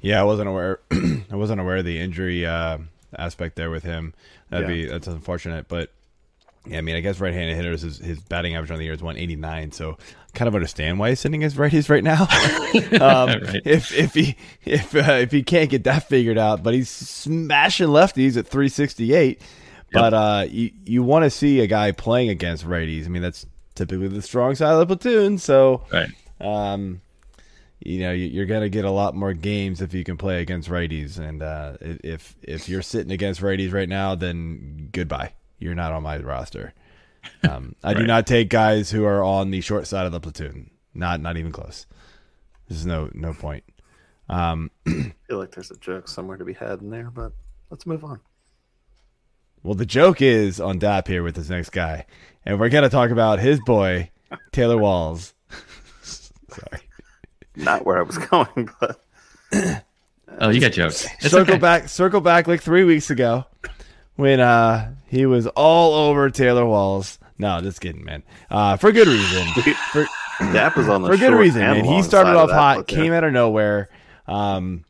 [0.00, 0.80] Yeah, I wasn't aware.
[0.90, 2.78] I wasn't aware of the injury uh,
[3.16, 4.12] aspect there with him.
[4.50, 4.74] That'd Yeah.
[4.74, 5.90] be that's unfortunate, but
[6.66, 9.02] yeah, I mean, I guess right-handed hitters his, his batting average on the year is
[9.02, 9.96] 189, so
[10.34, 12.22] kind of understand why he's sitting as righties right now.
[13.04, 13.62] um, Right.
[13.64, 17.88] If if he if uh, if he can't get that figured out, but he's smashing
[17.88, 19.40] lefties at 368.
[19.92, 23.06] But uh, you you want to see a guy playing against righties.
[23.06, 25.38] I mean, that's typically the strong side of the platoon.
[25.38, 26.10] So, Right.
[26.40, 27.00] um,
[27.82, 30.68] you know, you- you're gonna get a lot more games if you can play against
[30.68, 31.18] righties.
[31.18, 35.32] And uh, if if you're sitting against righties right now, then goodbye.
[35.58, 36.74] You're not on my roster.
[37.48, 40.70] Um, I do not take guys who are on the short side of the platoon.
[40.94, 41.84] Not not even close.
[42.68, 43.64] There's no no point.
[44.28, 47.32] Um, I feel like there's a joke somewhere to be had in there, but
[47.70, 48.20] let's move on.
[49.62, 52.06] well, the joke is on Dap here with this next guy,
[52.46, 54.10] and we're gonna talk about his boy
[54.52, 55.34] Taylor Walls.
[56.02, 56.82] Sorry.
[57.56, 59.00] Not where I was going, but
[60.40, 61.04] Oh, you got jokes.
[61.20, 61.58] It's circle okay.
[61.60, 63.44] back circle back like three weeks ago
[64.18, 67.18] when uh he was all over Taylor Walls.
[67.38, 68.24] No, just kidding, man.
[68.50, 69.46] Uh, for good reason.
[69.92, 70.06] For,
[70.52, 71.84] Dap was on the for good reason, and man.
[71.96, 73.88] He started of off that hot, came out of nowhere.
[74.28, 74.84] Um,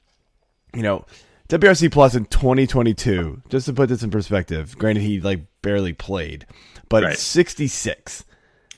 [0.75, 1.07] you know,
[1.49, 3.43] WRC Plus in 2022.
[3.49, 6.45] Just to put this in perspective, granted he like barely played,
[6.91, 7.17] but Right.
[7.17, 8.25] 66.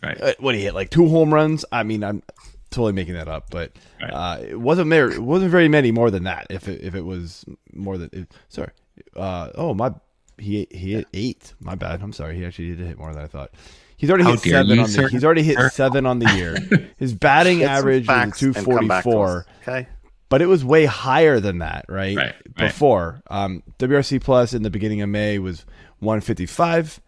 [0.03, 0.21] Right.
[0.21, 1.65] Uh, what he hit like two home runs.
[1.73, 2.23] I mean, I'm
[2.71, 4.11] totally making that up, but Right.
[4.13, 6.47] uh, it wasn't mer- it wasn't very many more than that.
[6.51, 8.71] If it, if it was more than it, sorry,
[9.17, 9.93] uh, oh my,
[10.41, 11.55] he he hit eight.
[11.61, 12.03] My bad.
[12.03, 12.37] I'm sorry.
[12.37, 13.51] He actually did hit more than I thought.
[13.97, 14.93] He's already How hit seven you, on the.
[14.93, 15.09] sir?
[15.09, 16.57] He's already hit seven on the year.
[16.97, 19.89] His batting average is facts and come back to 244 Okay.
[20.31, 22.17] but it was way higher than that, right?
[22.17, 22.55] Right, right.
[22.57, 25.67] Before um, WRC Plus in the beginning of May was
[25.99, 26.99] 155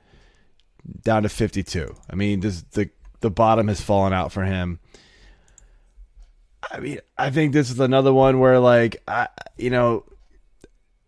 [1.02, 1.94] down to 52.
[2.10, 2.90] I mean, this the
[3.20, 4.78] the bottom has fallen out for him.
[6.70, 10.04] I mean, I think this is another one where, like, I, you know,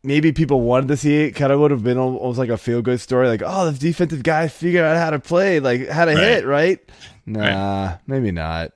[0.05, 1.33] maybe people wanted to see it.
[1.33, 4.23] Kind of would have been almost like a feel good story, like, oh, this defensive
[4.23, 6.23] guy figured out how to play, like, how to Right.
[6.23, 6.79] hit, right?
[7.27, 8.73] Nah, maybe not.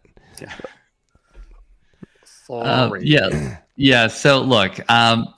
[2.50, 3.02] Uh, Sorry.
[3.04, 4.06] yeah, yeah.
[4.06, 5.32] So look, um,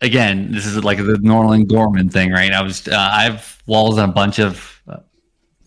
[0.00, 2.52] again, this is like the Nolan Gorman thing, right?
[2.52, 4.96] I was, uh, I have walls on a bunch of uh,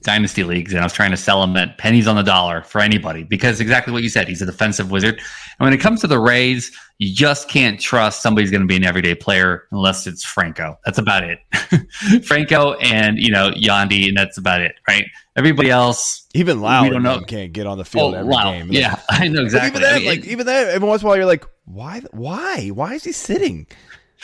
[0.01, 2.81] dynasty leagues, and I was trying to sell them at pennies on the dollar for
[2.81, 4.27] anybody because exactly what you said.
[4.27, 8.21] He's a defensive wizard, and when it comes to the Rays, you just can't trust
[8.21, 10.77] somebody's going to be an everyday player unless it's Franco.
[10.85, 11.39] That's about it.
[12.25, 15.05] Franco and you know Yandy, and that's about it, right?
[15.35, 17.21] Everybody else, Even Loud don't know.
[17.21, 18.67] can't get on the field oh every game.
[18.71, 19.79] yeah, I know exactly.
[19.79, 22.01] even then, I mean, like even then, every once in a while, you're like, why?
[22.11, 22.67] Why?
[22.67, 23.65] Why is he sitting?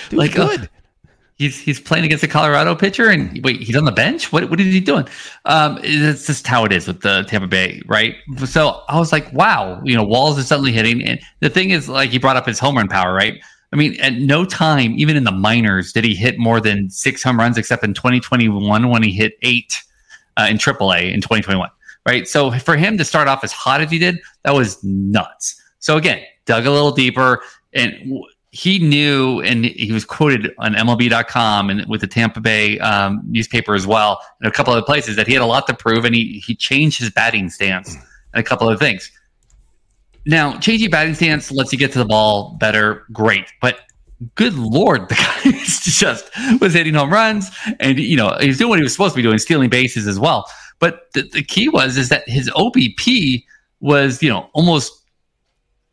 [0.10, 0.70] Dude's Like, uh, good.
[1.38, 4.32] He's he's playing against a Colorado pitcher, and wait, he's on the bench.
[4.32, 5.08] What what is he doing?
[5.46, 8.16] Um, it's just how it is with the Tampa Bay, right?
[8.46, 11.88] So I was like, wow, you know, Walls is suddenly hitting, and the thing is,
[11.88, 13.40] like, he brought up his home run power, right?
[13.72, 17.22] I mean, at no time, even in the minors, did he hit more than six
[17.22, 19.84] home runs, except in 2021 when he hit eight
[20.38, 21.70] uh, in AAA in 2021,
[22.08, 22.28] right?
[22.28, 25.62] So for him to start off as hot as he did, that was nuts.
[25.80, 28.24] So again, dug a little deeper, and
[28.58, 33.76] he knew, and he was quoted on MLB.com and with the Tampa Bay um, newspaper
[33.76, 36.16] as well, and a couple other places that he had a lot to prove, and
[36.16, 39.12] he he changed his batting stance and a couple of things.
[40.26, 43.82] Now, changing batting stance lets you get to the ball better, great, but
[44.34, 48.80] good lord, the guy just was hitting home runs, and you know he's doing what
[48.80, 50.50] he was supposed to be doing, stealing bases as well.
[50.80, 53.46] But the, the key was is that his OBP
[53.82, 55.04] was you know almost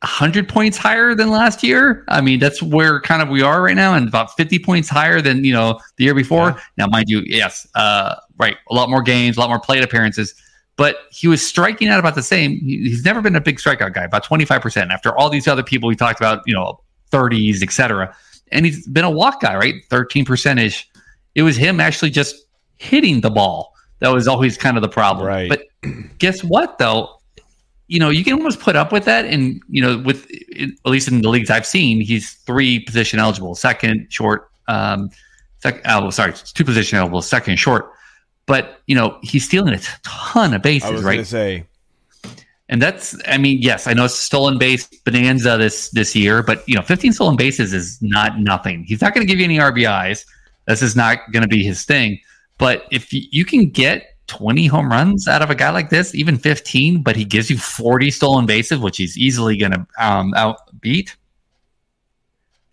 [0.04, 2.04] 100 points higher than last year.
[2.08, 5.20] I mean, that's where kind of we are right now, and about 50 points higher
[5.20, 6.50] than you know the year before.
[6.50, 6.60] Yeah.
[6.76, 10.34] Now, mind you, yes, uh, right, a lot more games, a lot more plate appearances,
[10.76, 12.58] but he was striking out about the same.
[12.60, 14.90] He's never been a big strikeout guy, about 25%.
[14.90, 18.14] After all these other people we talked about, you know, 30s, etc.,
[18.52, 20.88] and he's been a walk guy, right, 13 percentage.
[21.34, 22.36] It was him actually just
[22.76, 25.26] hitting the ball that was always kind of the problem.
[25.26, 25.48] Right.
[25.48, 25.62] But
[26.18, 27.20] guess what, though?
[27.86, 29.24] You know, you can almost put up with that.
[29.26, 30.26] And, you know, with
[30.60, 35.10] at least in the leagues I've seen, he's three position eligible, second, short, um,
[35.58, 37.90] sec- oh, sorry, two position eligible, second, short.
[38.46, 41.16] But, you know, he's stealing a ton of I bases, was right?
[41.16, 41.66] to say,
[42.68, 46.66] And that's, I mean, yes, I know it's stolen base bonanza this this year, but
[46.66, 48.84] you know, 15 stolen bases is not nothing.
[48.84, 50.24] He's not going to give you any RBIs.
[50.66, 52.18] This is not going to be his thing.
[52.56, 56.38] But if you can get 20 home runs out of a guy like this, even
[56.38, 61.14] 15, but he gives you 40 stolen bases, which he's easily going to um, outbeat.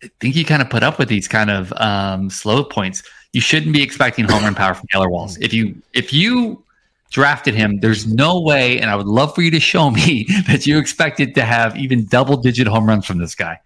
[0.02, 3.02] I think you kind of put up with these kind of um, slow points.
[3.32, 5.38] You shouldn't be expecting home run power from Taylor Walls.
[5.38, 6.62] If you if you
[7.10, 10.66] drafted him, there's no way, and I would love for you to show me that
[10.66, 13.60] you expected to have even double digit home runs from this guy.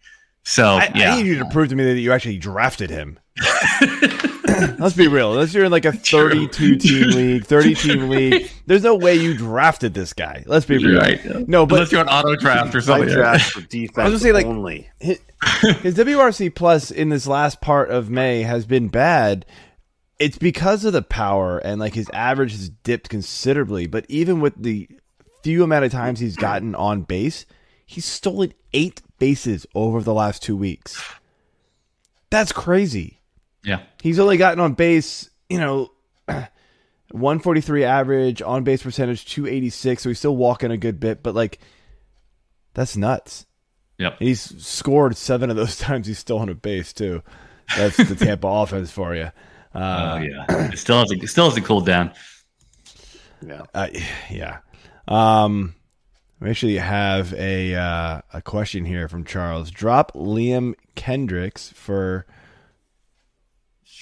[0.45, 3.18] So I, yeah, I need you to prove to me that you actually drafted him.
[4.78, 5.32] Let's be real.
[5.32, 9.37] Unless you're in like a 32 team league, 30 team league, there's no way you
[9.37, 10.45] drafted this guy.
[10.47, 10.99] Let's be real.
[10.99, 11.49] right.
[11.49, 13.09] No, but Unless you're an auto draft or I something.
[13.11, 14.89] draft for defense I was gonna say, like- only.
[15.01, 15.20] his
[15.95, 19.45] WRC plus in this last part of May has been bad,
[20.18, 23.87] it's because of the power and like his average has dipped considerably.
[23.87, 24.89] But even with the
[25.43, 27.45] few amount of times he's gotten on base,
[27.84, 31.03] he's stolen eight bases over the last two weeks.
[32.30, 33.16] That's crazy.
[33.67, 33.83] Yeah.
[34.01, 35.91] He's only gotten on base, you know,
[36.27, 41.59] 143 average, on base percentage 286, so he's still walking a good bit, but like
[42.75, 43.45] that's nuts.
[43.99, 44.17] Yep.
[44.21, 47.23] He's scored seven of those times he's still on a base too.
[47.77, 49.31] That's the Tampa offense for you.
[49.75, 50.69] Oh Uh, yeah.
[50.73, 52.12] It still hasn't it still hasn't cooled down.
[53.47, 53.64] Yeah.
[53.75, 53.89] uh,
[54.31, 54.59] yeah.
[55.09, 55.75] Um,
[56.41, 59.71] we actually have a uh, a question here from Charles.
[59.71, 62.27] Drop Liam Kendricks for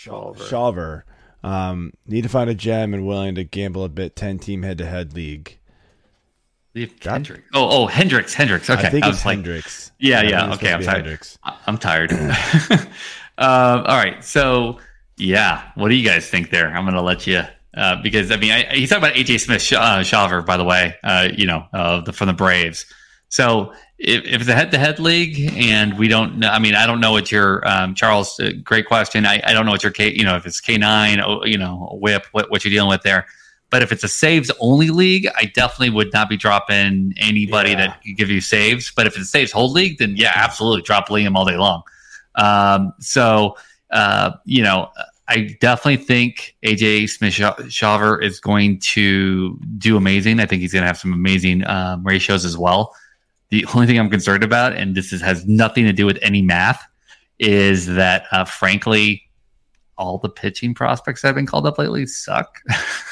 [0.05, 0.37] Shawver.
[0.37, 1.03] Shawver.
[1.43, 4.17] Um, need to find a gem and willing to gamble a bit.
[4.17, 5.59] Ten team head to head league.
[6.75, 7.45] Leave Hendriks.
[7.55, 8.69] Oh, oh, Hendriks, Hendriks.
[8.69, 9.93] Okay, I think was it's like, Hendriks.
[10.01, 10.53] Yeah, I think yeah.
[10.55, 11.05] Okay, supposed I'm be tired.
[11.05, 11.39] Hendriks.
[11.45, 12.13] I- I'm tired.
[12.13, 12.89] um,
[13.87, 14.79] all right, so
[15.17, 16.69] yeah, what do you guys think there?
[16.69, 17.45] I'm gonna let you
[17.77, 20.95] uh, because I mean, I, he's talking about AJ Smith, uh, Shawver, by the way.
[21.03, 22.87] Uh, you know, uh, the, from the Braves.
[23.29, 27.01] So if, if it's a head-to-head league, and we don't, know, I mean, I don't
[27.01, 28.39] know what your um, Charles.
[28.41, 29.25] Uh, great question.
[29.27, 32.27] I, I don't know what your K, you know, if it's K9, you know, whip,
[32.33, 33.27] what, what you're dealing with there.
[33.71, 37.87] But if it's a saves only league, I definitely would not be dropping anybody Yeah.
[37.87, 38.93] that could give you saves.
[38.95, 41.83] But if it's a saves hold league, then yeah, absolutely drop Liam all day long.
[42.37, 43.57] Um, so
[43.91, 44.91] uh, you know,
[45.29, 50.41] I definitely think AJ Smith Shawver is going to do amazing.
[50.41, 52.95] I think he's going to have some amazing um, ratios as well.
[53.51, 56.43] The only thing I'm concerned about, and this is, has nothing to do with any
[56.43, 56.85] math,
[57.39, 59.25] is that uh, frankly,
[59.97, 62.61] all the pitching prospects that have been called up lately suck.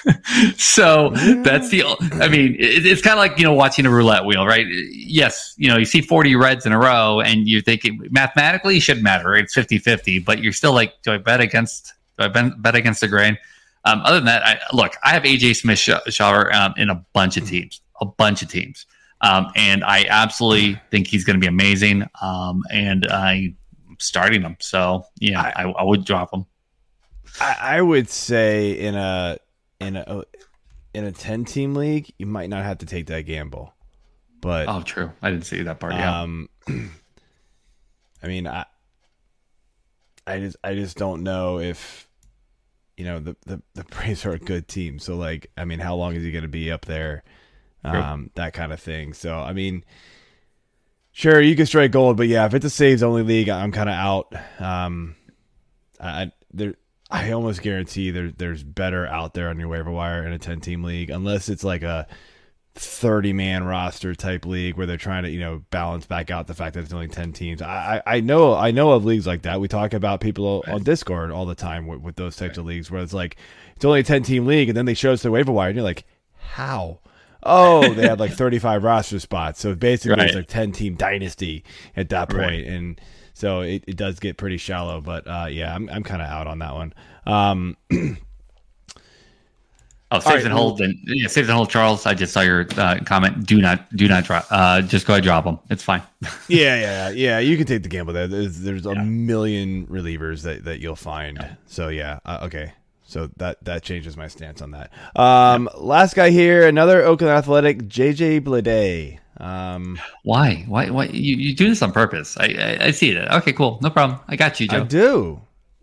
[0.56, 1.84] so that's the.
[2.20, 4.66] I mean, it, it's kind of like you know watching a roulette wheel, right?
[4.68, 8.80] Yes, you know you see 40 reds in a row, and you're thinking mathematically it
[8.80, 9.30] shouldn't matter.
[9.30, 9.44] Right?
[9.44, 11.92] It's 50-50, but you're still like, do I bet against?
[12.18, 13.38] Do I bet, bet against the grain?
[13.84, 17.36] Um, other than that, I, look, I have AJ Smith Shawver um, in a bunch
[17.36, 18.86] of teams, a bunch of teams,
[19.22, 22.04] um, and I absolutely think he's going to be amazing.
[22.20, 23.56] Um, and I'm
[23.98, 26.44] starting him, so yeah, I, I would drop him.
[27.40, 29.38] I, I would say in a
[29.80, 30.22] in a
[30.94, 33.72] in a ten team league, you might not have to take that gamble.
[34.40, 35.12] But Oh, true.
[35.22, 35.94] I didn't see that part.
[35.94, 36.20] Yeah.
[36.22, 38.66] um, I mean, I
[40.26, 42.08] I just I just don't know if
[42.96, 44.98] you know the the the Braves are a good team.
[44.98, 47.22] So like, I mean, how long is he going to be up there?
[47.84, 49.12] Um, that kind of thing.
[49.14, 49.84] So I mean.
[51.14, 53.90] Sure, you can strike gold, but yeah, if it's a saves only league, I'm kind
[53.90, 54.34] of out.
[54.58, 55.14] Um,
[56.00, 56.74] I there,
[57.10, 60.60] I almost guarantee there there's better out there on your waiver wire in a 10
[60.60, 62.06] team league, unless it's like a
[62.74, 66.54] 30 man roster type league where they're trying to you know balance back out the
[66.54, 67.60] fact that it's only 10 teams.
[67.60, 69.60] I I, know I know of leagues like that.
[69.60, 72.90] We talk about people on Discord all the time with, with those types of leagues
[72.90, 73.36] where it's like
[73.76, 75.76] it's only a 10 team league, and then they show us the waiver wire, and
[75.76, 76.04] you're like,
[76.38, 77.00] how?
[77.44, 79.60] Oh, they had like 35 roster spots.
[79.60, 80.40] So basically, it's Right.
[80.42, 81.64] like 10 team dynasty
[81.96, 82.64] at that point, Right.
[82.66, 83.00] and
[83.34, 85.00] so it, it does get pretty shallow.
[85.00, 86.92] But uh, yeah, I'm I'm kind of out on that one.
[87.26, 87.76] Um,
[90.14, 90.80] Oh, saves right, and well- hold.
[90.82, 91.70] And yeah, saves and hold.
[91.70, 93.46] Charles, I just saw your uh, comment.
[93.46, 94.44] Do not, do not drop.
[94.50, 95.58] Uh, just go ahead, drop them.
[95.70, 96.02] It's fine.
[96.48, 97.38] yeah, yeah, yeah.
[97.38, 98.26] You can take the gamble there.
[98.28, 99.04] There's, there's a Yeah.
[99.04, 101.56] million relievers that, that you'll find.
[101.64, 102.72] So yeah, uh, okay.
[103.12, 104.90] So that that changes my stance on that.
[105.14, 109.18] Um, last guy here, another Oakland Athletic, JJ Bleday.
[109.38, 110.64] Um, Why?
[110.68, 110.90] Why?
[110.90, 111.04] Why?
[111.06, 112.36] You, you do this on purpose.
[112.38, 112.46] I,
[112.80, 113.28] I, I see it.
[113.30, 113.78] Okay, cool.
[113.82, 114.20] No problem.
[114.28, 114.84] I got you, I Joe.
[114.84, 115.40] do.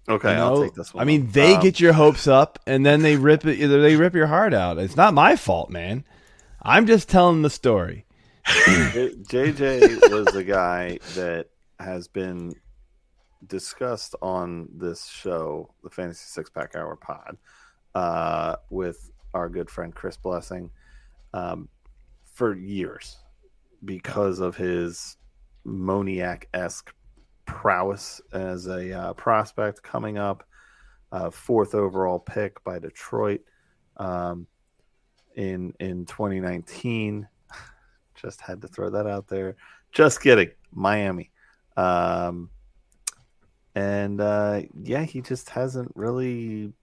[0.07, 1.01] Okay, You I'll take this one.
[1.03, 3.57] I mean, they Um, get your hopes up, and then they rip it.
[3.59, 4.79] They rip your heart out.
[4.79, 6.03] It's not my fault, man.
[6.63, 8.05] I'm just telling the story.
[8.45, 11.47] JJ was the guy that
[11.79, 12.53] has been
[13.47, 17.37] discussed on this show, the Fantasy Six Pack Hour Pod,
[17.95, 20.69] uh, with our good friend Chris Blessing,
[21.33, 21.69] um,
[22.33, 23.17] for years
[23.85, 25.17] because of his
[25.65, 26.93] Moniak esque
[27.45, 30.43] prowess as a uh, prospect coming up,
[31.11, 33.41] uh, fourth overall pick by Detroit
[33.97, 34.47] um,
[35.35, 37.27] in in 2019
[38.15, 39.55] just had to throw that out there.
[39.91, 40.51] Just kidding.
[40.71, 41.31] Miami.
[41.77, 42.49] Um,
[43.79, 46.73] and uh, yeah, he just hasn't really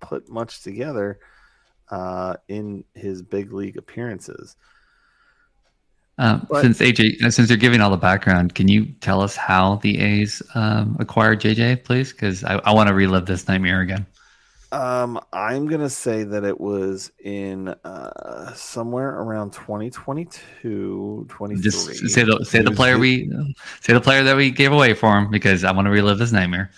[0.00, 1.20] put much together
[1.90, 4.56] uh, in his big league appearances.
[6.18, 9.36] Um, But- since AJ, uh, since you're giving all the background, can you tell us
[9.36, 12.12] how the A's um, acquired JJ, please?
[12.12, 14.04] Because I, I want to relive this nightmare again.
[14.76, 21.62] Um, I'm gonna say that it was in uh, somewhere around 2022, 23.
[21.62, 23.30] Just say the say the player the- we
[23.80, 26.30] say the player that we gave away for him because I want to relive this
[26.32, 26.70] nightmare.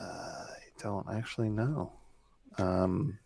[0.00, 1.92] Uh, I don't actually know.
[2.58, 3.16] Um,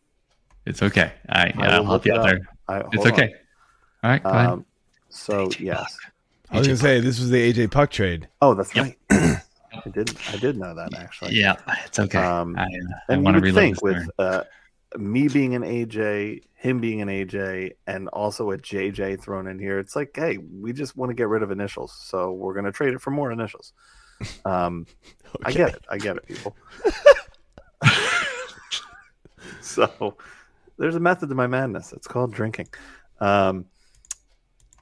[0.66, 1.12] It's okay.
[1.28, 2.40] I, I will I'll look help you out there.
[2.68, 3.12] I, It's hold on.
[3.14, 3.34] okay.
[4.02, 4.46] All right, go ahead.
[4.50, 4.66] Um,
[5.08, 5.96] so AJ yes.
[6.50, 8.28] I was gonna say this was the AJ Puk trade.
[8.42, 8.96] Oh, that's Yep.
[9.10, 9.36] right.
[9.84, 10.16] I did.
[10.28, 11.34] I did know that actually.
[11.34, 12.18] yeah, it's okay.
[12.18, 14.44] Um, I, uh, I and want you to would think with uh,
[14.96, 19.78] me being an AJ, him being an AJ, and also a JJ thrown in here,
[19.78, 22.72] it's like, hey, we just want to get rid of initials, so we're going to
[22.72, 23.72] trade it for more initials.
[24.44, 24.86] Um,
[25.44, 25.84] I get it.
[25.88, 26.56] I get it, people.
[29.60, 30.16] so
[30.76, 31.92] there's a method to my madness.
[31.92, 32.68] It's called drinking.
[33.20, 33.66] Um,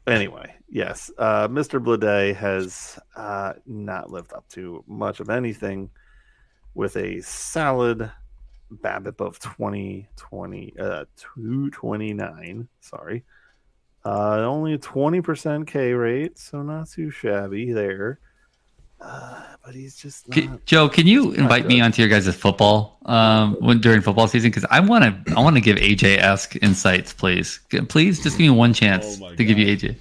[0.06, 1.82] anyway, yes, uh, Mr.
[1.82, 5.90] Bleday has uh, not lived up to much of anything
[6.74, 8.10] with a solid
[8.72, 12.68] BABIP of 2020, uh, 229.
[12.80, 13.24] Sorry.
[14.04, 18.20] Uh, only a 20% K rate, so not too shabby there.
[19.00, 21.82] Uh, but he's just Can- Joe, can you invite me good.
[21.82, 24.50] onto your guys' football um, when during football season?
[24.50, 27.60] Because I want to, I want to give AJ esque insights, please.
[27.88, 29.78] Please, just give me one chance Oh my to give you God.
[29.78, 29.96] AJ.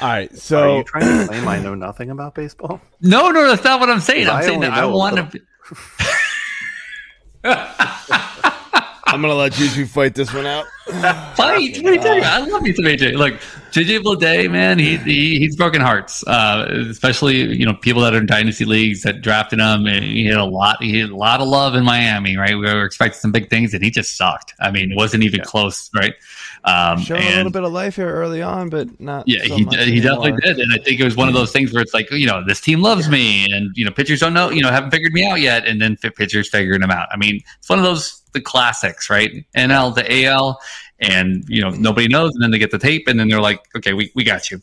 [0.00, 2.80] All right, So Are you trying to claim I know nothing about baseball?
[3.00, 4.28] No, no, that's not what I'm saying.
[4.28, 5.30] I'm I saying that I know a want little.
[5.30, 5.40] to.
[9.10, 10.66] I'm gonna let you two fight this one out.
[10.86, 11.36] Fight!
[11.36, 12.24] What are you talking about?
[12.24, 13.14] I love me some AJ.
[13.16, 13.34] Look,
[13.70, 16.22] JJ Bleday, man, he, he he's broken hearts.
[16.26, 19.86] Uh, especially you know people that are in dynasty leagues that drafted him.
[19.86, 20.82] And he had a lot.
[20.82, 22.54] He had a lot of love in Miami, right?
[22.54, 24.52] We were expecting some big things, and he just sucked.
[24.60, 25.44] I mean, it wasn't even Yeah.
[25.44, 26.14] close, right?
[26.64, 29.26] Um, Showing a little bit of life here early on, but not.
[29.26, 30.40] yeah, so he he definitely anymore.
[30.40, 32.44] did, and I think it was one of those things where it's like, you know,
[32.44, 35.26] this team loves me, and you know, pitchers don't know, you know, haven't figured me
[35.26, 37.08] out yet, and then pitchers figuring him out.
[37.10, 39.44] I mean, it's one of those the classics, right?
[39.56, 40.60] NL to AL,
[41.00, 43.60] and you know, nobody knows, and then they get the tape, and then they're like,
[43.76, 44.60] okay, we we got you.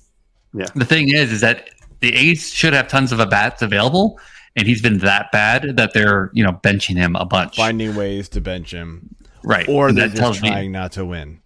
[0.54, 0.68] Yeah.
[0.76, 1.70] The thing is, is that
[2.00, 4.20] the A's should have tons of at bats available,
[4.56, 8.30] and he's been that bad that they're you know benching him a bunch, Finding ways
[8.30, 9.68] to bench him, right?
[9.68, 11.41] or And they're that just trying me, not to win.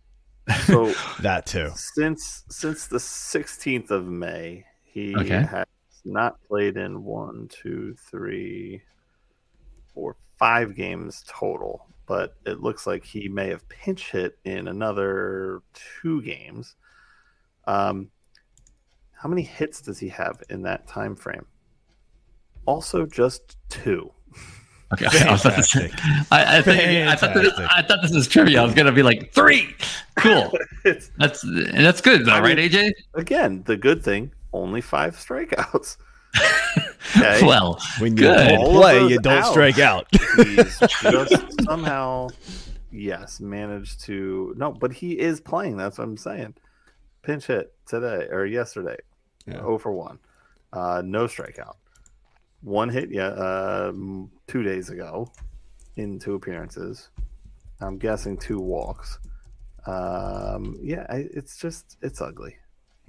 [0.58, 1.72] So That too.
[1.76, 5.44] since since the 16th of May, he Okay.
[5.44, 5.66] has
[6.06, 8.84] not played in one, two, three,
[9.94, 11.88] four, five games total.
[12.06, 15.62] But it looks like he may have pinch hit in another
[16.02, 16.76] two games.
[17.68, 18.10] Um,
[19.12, 21.46] how many hits does he have in that time frame?
[22.66, 24.14] Also, just two.
[24.94, 26.32] Okay, I, was about to say- Fantastic.
[26.32, 27.78] I, I, think, I thought this, Fantastic.
[27.78, 28.62] I thought this was trivia.
[28.62, 29.76] I was gonna be like three.
[30.16, 30.52] Cool.
[30.84, 32.92] That's and that's good though, I right, mean- AJ?
[33.14, 34.32] again the good thing.
[34.54, 35.98] Only five strikeouts.
[37.18, 37.44] Okay.
[37.44, 38.50] Well, When you Good.
[38.50, 39.50] don't play, you don't outs.
[39.50, 40.06] strike out.
[40.46, 42.28] he's just somehow
[42.92, 46.54] yes managed to no but he is playing that's what i'm saying
[47.24, 48.98] pinch hit today or yesterday
[49.48, 49.56] Yeah.
[49.56, 50.20] 0 for 1
[50.74, 51.76] uh no strikeout
[52.62, 55.32] one hit yeah um two days ago
[55.96, 57.10] in two appearances
[57.82, 59.20] i'm guessing two walks
[59.86, 62.56] um yeah I, it's just it's ugly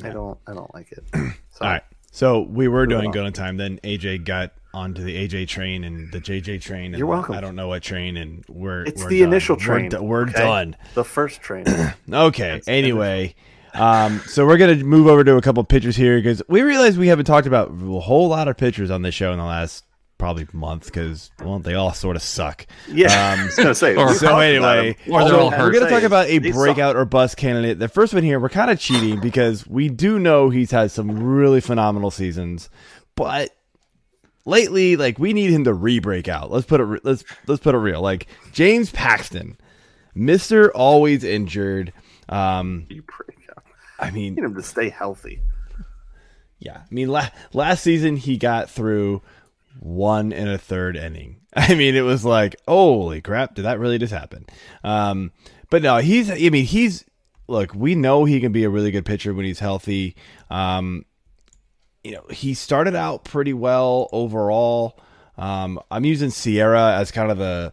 [0.04, 1.82] i don't i don't like it so All right.
[2.12, 3.12] So we were doing on.
[3.12, 3.56] good on time.
[3.56, 6.86] Then AJ got onto the AJ train and the JJ train.
[6.86, 7.36] And You're welcome.
[7.36, 9.28] I don't know what train, and we're It's we're the done.
[9.28, 10.32] initial We're train, We're, okay?
[10.32, 10.76] done.
[10.94, 11.66] the first train
[12.12, 12.50] Okay.
[12.54, 13.36] That's anyway,
[13.74, 17.08] um, so we're gonna move over to a couple pitchers here because we realize we
[17.08, 19.84] haven't talked about a whole lot of pitchers on this show in the last
[20.18, 22.66] probably month because well they all sort of suck.
[22.88, 26.26] yeah Um, i say or- so anyway, or so all we're going to talk about
[26.28, 26.60] a They suck.
[26.60, 27.78] breakout or bust candidate.
[27.78, 31.10] The first one here, we're kind of cheating because we do know he's had some
[31.22, 32.68] really phenomenal seasons,
[33.14, 33.48] but
[34.44, 36.50] lately, like we need him to re-break out.
[36.50, 36.84] Let's put it.
[36.84, 38.02] re- Let's let's put it real.
[38.02, 39.56] Like James Paxton,
[40.14, 41.92] Mister Always Injured.
[42.28, 43.39] Um, You break out.
[44.00, 45.40] I mean, need him to stay healthy.
[46.58, 49.22] yeah, I mean, la- last season he got through
[49.78, 51.40] one and a third inning.
[51.56, 54.46] I mean, it was like, holy crap, did that really just happen?
[54.84, 55.32] Um,
[55.70, 56.30] but no, he's.
[56.30, 57.04] I mean, he's.
[57.46, 60.14] Look, we know he can be a really good pitcher when he's healthy.
[60.50, 61.04] Um,
[62.04, 64.98] you know, he started out pretty well overall.
[65.36, 67.72] Um, I'm using SIERA as kind of the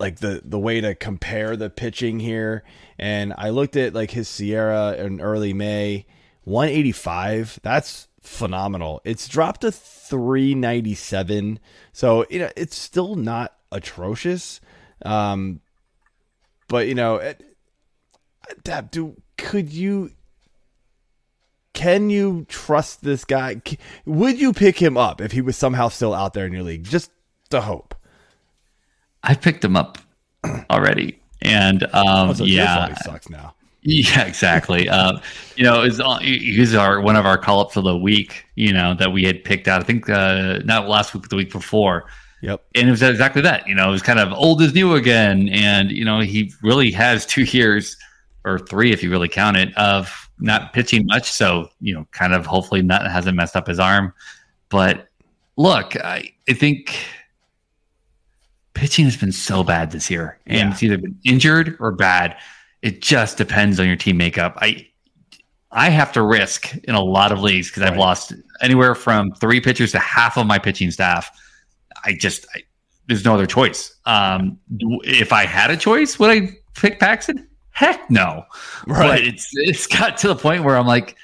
[0.00, 2.64] like the the way to compare the pitching here.
[3.02, 6.06] And I looked at like his SIERA in early May,
[6.44, 7.58] 185.
[7.64, 9.00] That's phenomenal.
[9.04, 11.58] It's dropped to 397.
[11.92, 14.60] So, you know, it's still not atrocious.
[15.04, 15.62] Um
[16.68, 17.42] but you know, it,
[18.62, 20.12] Dap, do could you
[21.72, 23.60] can you trust this guy?
[24.06, 26.84] Would you pick him up if he was somehow still out there in your league?
[26.84, 27.10] Just
[27.50, 27.96] to hope.
[29.24, 29.98] I picked him up
[30.70, 33.54] already, and um, Oh, so yeah, sucks now.
[33.82, 34.88] Yeah, exactly.
[34.90, 35.18] uh,
[35.56, 38.46] you know, is he's our one of our call ups of the week.
[38.56, 39.80] You know that we had picked out.
[39.80, 42.06] I think uh, not last week, but the week before.
[42.42, 42.64] Yep.
[42.74, 43.66] And it was exactly that.
[43.68, 45.48] You know, it was kind of old is new again.
[45.50, 47.96] And, you know, he really has two years
[48.44, 51.30] or three, if you really count it, of not pitching much.
[51.30, 54.12] So, you know, kind of hopefully not hasn't messed up his arm.
[54.68, 55.08] But
[55.56, 56.98] look, I, I think
[58.74, 60.38] pitching has been so bad this year.
[60.46, 60.70] And Yeah.
[60.72, 62.36] it's either been injured or bad.
[62.82, 64.56] It just depends on your team makeup.
[64.60, 64.86] I
[65.74, 69.58] I have to risk in a lot of leagues because I've lost anywhere from three
[69.60, 71.30] pitchers to half of my pitching staff.
[72.04, 72.60] I just I,
[73.06, 73.94] there's no other choice.
[74.04, 74.58] Um,
[75.04, 77.48] if I had a choice, would I pick Paxton?
[77.70, 78.44] Heck no.
[78.86, 81.16] But it's it's got to the point where I'm like,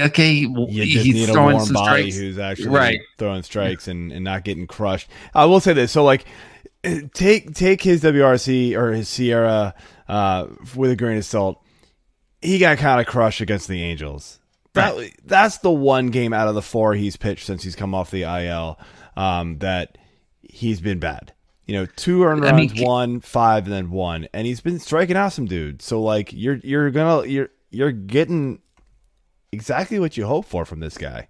[0.00, 2.16] okay, well, You just he's need a throwing warm some body strikes.
[2.16, 3.00] who's actually Right.
[3.18, 5.08] throwing strikes and, and not getting crushed.
[5.34, 6.24] I will say this: so like,
[6.82, 9.74] take take his WRC or his SIERA
[10.08, 11.62] uh, with a grain of salt.
[12.40, 14.38] He got kind of crushed against the Angels.
[14.74, 18.10] That that's the one game out of the four he's pitched since he's come off
[18.10, 18.78] the IL
[19.16, 19.98] um, that
[20.42, 21.32] he's been bad.
[21.66, 24.78] You know, two earned I runs, mean, one, five, and then one, and he's been
[24.78, 25.84] striking out some dudes.
[25.84, 28.60] So like, you're you're gonna you're you're getting
[29.52, 31.28] exactly what you hope for from this guy.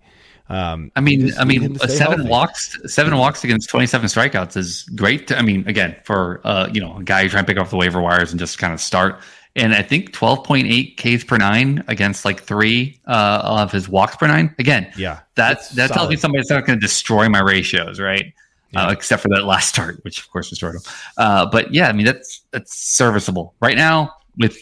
[0.51, 2.31] Um, I mean, I mean, to stay seven healthy.
[2.31, 5.31] walks, seven walks against twenty-seven strikeouts is great.
[5.31, 8.01] I mean, again, for uh, you know, a guy trying to pick off the waiver
[8.01, 9.21] wires and just kind of start.
[9.57, 13.89] And I think twelve point eight Ks per nine against like three uh, of his
[13.89, 14.55] walks per nine.
[14.59, 18.33] Again, Yeah, that That's that tells me somebody's not going to destroy my ratios, right?
[18.71, 18.87] Yeah.
[18.87, 20.83] Uh, except for that last start, which of course destroyed him.
[21.17, 24.57] Uh, but yeah, I mean that's that's serviceable right now with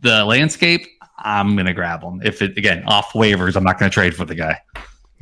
[0.00, 0.86] the landscape.
[1.18, 3.54] I'm going to grab him if it again off waivers.
[3.54, 4.58] I'm not going to trade for the guy.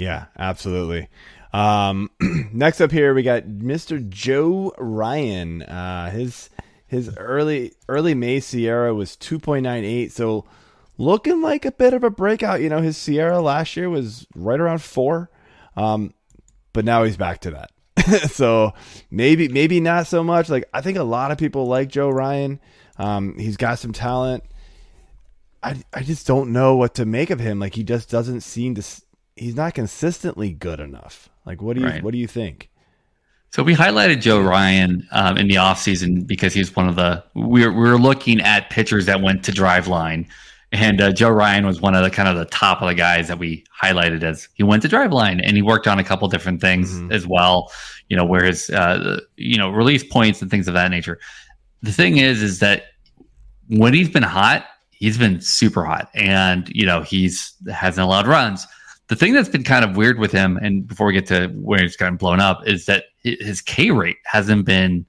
[0.01, 1.09] Yeah, absolutely.
[1.53, 2.11] Um,
[2.53, 4.07] next up here, we got Mr.
[4.09, 5.63] Joe Ryan.
[5.63, 6.49] Uh, his
[6.87, 10.47] his early early May SIERA was two point nine eight, so
[10.97, 12.63] looking like a bit of a breakout.
[12.63, 15.31] You know, his SIERA last year was right around four,
[15.77, 16.15] um,
[16.73, 18.31] but now he's back to that.
[18.31, 18.73] so
[19.11, 20.49] maybe maybe not so much.
[20.49, 22.59] Like I think a lot of people like Joe Ryan.
[22.97, 24.45] Um, he's got some talent.
[25.63, 27.61] I I just don't know what to make of him.
[27.61, 29.03] Like he just doesn't seem to.
[29.37, 31.29] He's not consistently good enough.
[31.47, 32.03] Like what do you Right.
[32.03, 32.69] what do you think?
[33.53, 37.73] So we highlighted Joe Ryan um, in the offseason because he's one of the we're
[37.75, 40.27] we're looking at pitchers that went to Driveline.
[40.73, 43.27] And uh, Joe Ryan was one of the kind of the top of the guys
[43.27, 46.61] that we highlighted as he went to Driveline and he worked on a couple different
[46.61, 47.13] things Mhm.
[47.13, 47.73] as well,
[48.09, 51.19] you know, where his uh, you know release points and things of that nature.
[51.83, 52.85] The thing is, is that
[53.69, 58.65] when he's been hot, he's been super hot, and you know he's hasn't allowed runs.
[59.11, 61.83] The thing that's been kind of weird with him, and before we get to where
[61.83, 65.05] he's gotten blown up, is that his K rate hasn't been,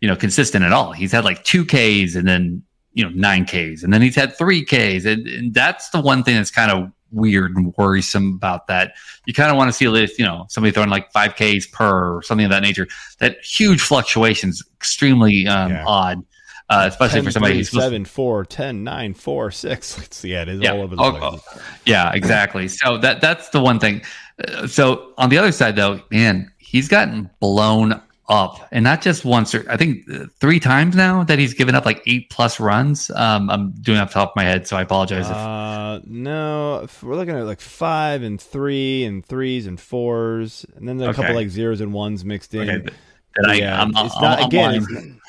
[0.00, 0.92] you know, consistent at all.
[0.92, 2.62] He's had like two Ks and then
[2.92, 6.22] you know nine Ks, and then he's had three Ks, and, and that's the one
[6.22, 8.94] thing that's kind of weird and worrisome about that.
[9.26, 11.66] You kind of want to see at least you know somebody throwing like five Ks
[11.66, 12.86] per or something of that nature.
[13.18, 15.84] That huge fluctuations, extremely um, Yeah.
[15.84, 16.22] odd,
[16.70, 19.98] uh, especially 10, for somebody who's 7, 4, 10, 9, 4, 6.
[19.98, 20.72] Let's yeah, it is Yeah.
[20.72, 21.40] all over the Oh, place.
[21.54, 22.68] oh, yeah, exactly.
[22.68, 24.02] So that that's the one thing.
[24.48, 29.24] Uh, so on the other side, though, man, he's gotten blown up, and not just
[29.26, 29.54] once.
[29.54, 33.10] Or I think uh, three times now that he's given up like eight plus runs.
[33.10, 35.28] Um, I'm doing off the top of my head, so I apologize.
[35.28, 40.64] if, Uh, no, if we're looking at like five and three and threes and fours,
[40.76, 42.62] and then there are a couple like zeros and ones mixed in.
[42.62, 42.94] okay, that-
[43.36, 44.74] that I, I'm, it's I'm- not I'm again.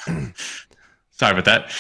[0.08, 0.66] it's-
[1.14, 1.72] Sorry about that.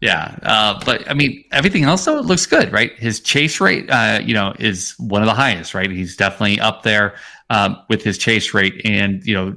[0.00, 2.92] Yeah, uh, but I mean, everything else though it looks good, right?
[2.98, 5.90] His chase rate, uh, you know, is one of the highest, right?
[5.90, 7.16] He's definitely up there
[7.50, 9.54] um, with his chase rate, and you know,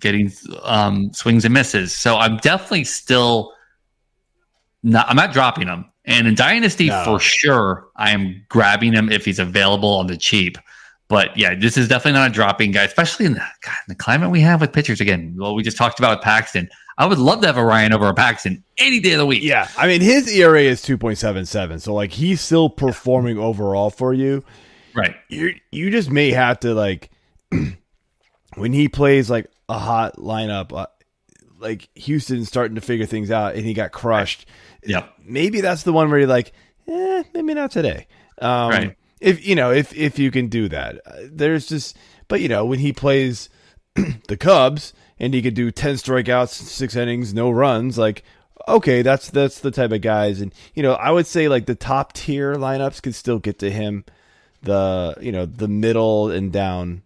[0.00, 0.32] getting
[0.62, 1.94] um, swings and misses.
[1.94, 3.52] So I'm definitely still
[4.82, 5.08] not.
[5.08, 7.04] I'm not dropping him, and in Dynasty No.
[7.04, 10.58] for sure, I am grabbing him if he's available on the cheap.
[11.08, 13.94] But yeah, this is definitely not a dropping guy, especially in the, God, in the
[13.94, 15.00] climate we have with pitchers.
[15.00, 16.68] Again, well, we just talked about with Paxton.
[16.96, 19.42] I would love to have a Ryan over a Paxton any day of the week.
[19.42, 23.36] yeah, I mean his ERA is two point seven seven, so like he's still performing
[23.38, 24.44] overall for you.
[24.94, 25.16] Right.
[25.28, 27.10] You you just may have to like
[28.54, 30.86] when he plays like a hot lineup, uh,
[31.58, 34.46] like Houston's starting to figure things out, and he got crushed.
[34.84, 36.52] Yeah, maybe that's the one where you're like,
[36.86, 38.06] eh, maybe not today.
[38.40, 38.96] Um, Right.
[39.24, 41.96] If you know, if if you can do that, Uh, there's just,
[42.28, 43.48] but you know, when he plays
[44.28, 48.22] the Cubs and he could do ten strikeouts, six innings, no runs, like
[48.68, 51.74] okay, that's that's the type of guys, and you know, I would say like the
[51.74, 54.04] top tier lineups could still get to him.
[54.62, 57.02] The you know the middle and down,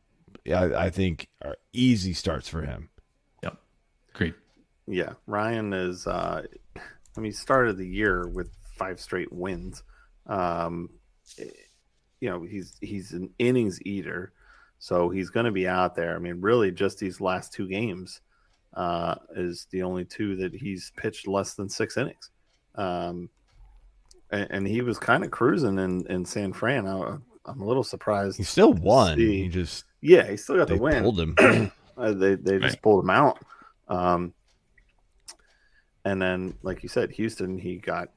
[0.47, 2.91] I, I think are easy starts for him.
[3.43, 3.57] Yep.
[4.15, 4.35] Agreed.
[4.87, 6.07] Yeah, Ryan is.
[6.07, 6.43] Uh,
[6.77, 9.83] I mean, he started the year with five straight wins.
[10.27, 10.91] Um,
[11.39, 11.45] eh,
[12.21, 14.33] you know, he's he's an innings eater,
[14.79, 16.15] so he's going to be out there.
[16.15, 18.21] I mean, really, just these last two games,
[18.75, 22.31] uh, is the only two that he's pitched less than six innings.
[22.75, 23.29] Um,
[24.31, 26.87] and, and he was kind of cruising in, in San Fran.
[26.87, 27.17] I,
[27.47, 28.37] I'm a little surprised.
[28.37, 29.17] He still won.
[29.17, 29.43] see.
[29.45, 31.03] He just Yeah, he still got they the win.
[31.03, 31.37] pulled him.
[31.99, 32.83] Uh, they they just Right.
[32.83, 33.45] pulled him out.
[33.89, 34.33] Um,
[36.05, 38.11] and then, like you said, Houston he got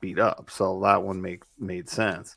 [0.00, 2.36] beat up, so that one make made sense.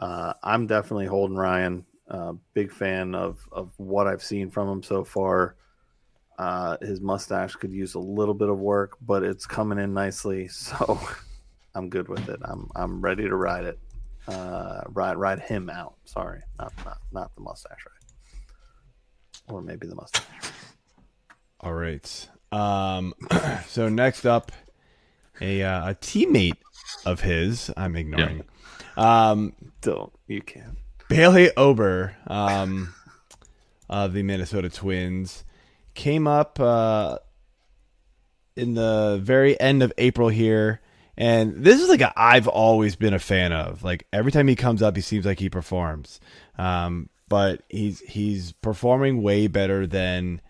[0.00, 1.84] Uh, I'm definitely holding Ryan.
[2.08, 5.54] Uh, big fan of of what I've seen from him so far.
[6.38, 10.48] Uh, his mustache could use a little bit of work, but it's coming in nicely,
[10.48, 10.98] so
[11.74, 12.40] I'm good with it.
[12.42, 13.78] I'm I'm ready to ride it.
[14.26, 15.94] Uh, ride ride him out.
[16.06, 20.24] Sorry, not not not the mustache ride, or maybe the mustache.
[21.60, 22.28] All right.
[22.52, 23.14] Um,
[23.68, 24.50] so next up,
[25.40, 26.56] a uh, a teammate
[27.04, 27.70] of his.
[27.76, 28.44] I'm ignoring.
[28.96, 30.76] Um, Don't you can.
[31.08, 32.94] Bailey Ober, um,
[33.88, 35.44] of the Minnesota Twins,
[35.94, 37.18] came up uh,
[38.56, 40.80] in the very end of April here.
[41.16, 43.82] And this is like a I've always been a fan of.
[43.82, 46.20] Like every time he comes up, he seems like he performs.
[46.56, 50.40] Um, but he's he's performing way better than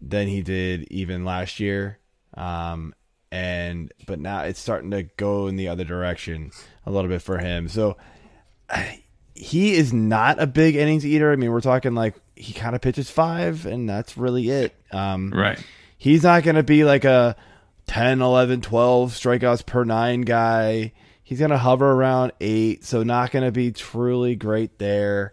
[0.00, 1.98] than he did even last year.
[2.34, 2.94] Um,
[3.32, 6.50] and but now it's starting to go in the other direction
[6.84, 7.68] a little bit for him.
[7.68, 7.96] So
[9.34, 11.32] he is not a big innings eater.
[11.32, 14.74] I mean, we're talking like he kind of pitches five, and that's really it.
[14.92, 15.62] Um, Right.
[15.98, 17.36] he's not going to be like a
[17.86, 20.92] 10, 11, 12 strikeouts per nine guy.
[21.22, 25.32] He's going to hover around eight, so not going to be truly great there.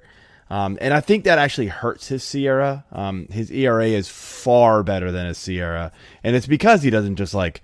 [0.49, 2.83] Um, and I think that actually hurts his SIERA.
[2.91, 5.91] Um, his ERA is far better than his SIERA,
[6.23, 7.61] and it's because he doesn't just like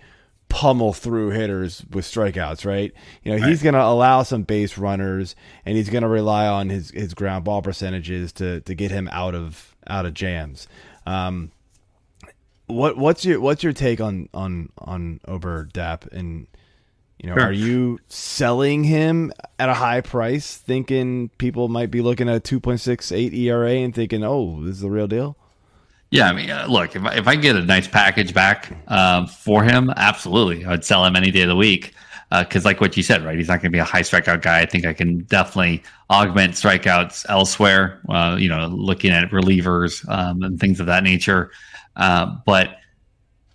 [0.50, 2.92] pummel through hitters with strikeouts, right?
[3.24, 5.36] You know, he's going to allow some base runners,
[5.66, 9.08] and he's going to rely on his his ground ball percentages to to get him
[9.12, 10.68] out of out of jams.
[11.06, 11.52] Um,
[12.68, 16.46] what what's your what's your take on on on Ober Dap and
[17.20, 17.48] you know Sure.
[17.48, 23.34] are you selling him at a high price thinking people might be looking at 2.68
[23.34, 25.36] ERA and thinking oh this is the real deal
[26.12, 29.28] Yeah, I mean, uh, look, if I, if I get a nice package back um,
[29.28, 31.94] for him, absolutely, I'd sell him any day of the week.
[32.32, 34.60] Because, like what you said, right, he's not going to be a high strikeout guy.
[34.62, 35.82] I think I can definitely
[36.12, 38.02] augment strikeouts elsewhere.
[38.08, 41.52] Uh, you know, looking at relievers um, and things of that nature.
[41.96, 42.78] Uh, but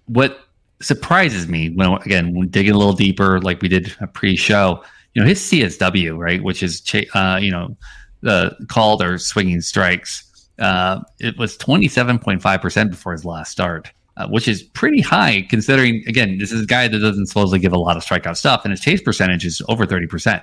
[0.07, 0.41] what
[0.83, 4.83] surprises me when again when digging a little deeper, like we did a pre-show,
[5.15, 6.83] you know, his CSW, right, which is
[7.15, 7.77] uh, you know
[8.23, 14.47] the called or swinging strikes uh, it was 27.5% before his last start, uh, which
[14.49, 17.97] is pretty high considering, again, this is a guy that doesn't supposedly give a lot
[17.97, 20.43] of strikeout stuff, and his chase percentage is over 30%.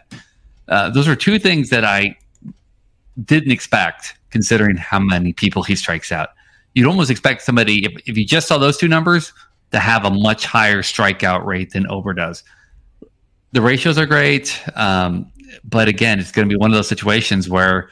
[0.68, 2.18] Uh, those are two things that I
[3.26, 6.30] didn't expect considering how many people he strikes out.
[6.74, 9.34] You'd almost expect somebody, if, if you just saw those two numbers,
[9.72, 12.44] to have a much higher strikeout rate than Ober does.
[13.54, 15.32] The ratios are great, um,
[15.64, 17.90] but again, it's going to be one of those situations where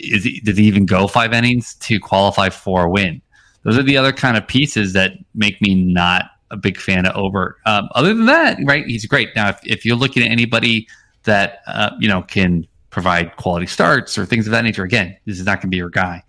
[0.00, 3.20] is he, does he even go five innings to qualify for a win?
[3.62, 7.16] Those are the other kind of pieces that make me not a big fan of
[7.16, 7.56] Ober.
[7.66, 9.30] Um, other than that, right, he's great.
[9.34, 10.86] Now, if, if you're looking at anybody
[11.24, 15.38] that uh, you know can provide quality starts or things of that nature, again, this
[15.38, 16.22] is not going to be your guy.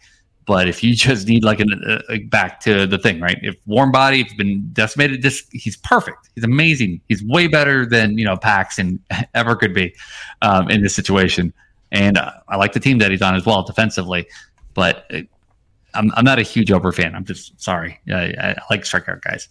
[0.46, 1.66] But if you just need like uh,
[2.10, 3.38] uh, back to the thing, right?
[3.42, 6.30] If warm body, if been decimated, this he's perfect.
[6.36, 7.02] He's amazing.
[7.08, 9.00] He's way better than you know Paxton
[9.34, 9.94] ever could be
[10.42, 11.54] um, in this situation.
[11.94, 14.28] And uh, I like the team that he's on as well defensively.
[14.74, 15.20] But uh,
[15.94, 17.16] I'm I'm not a huge Ober fan.
[17.16, 18.00] I'm just sorry.
[18.12, 19.48] I, I like strikeout guys.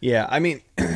[0.00, 0.86] yeah I mean you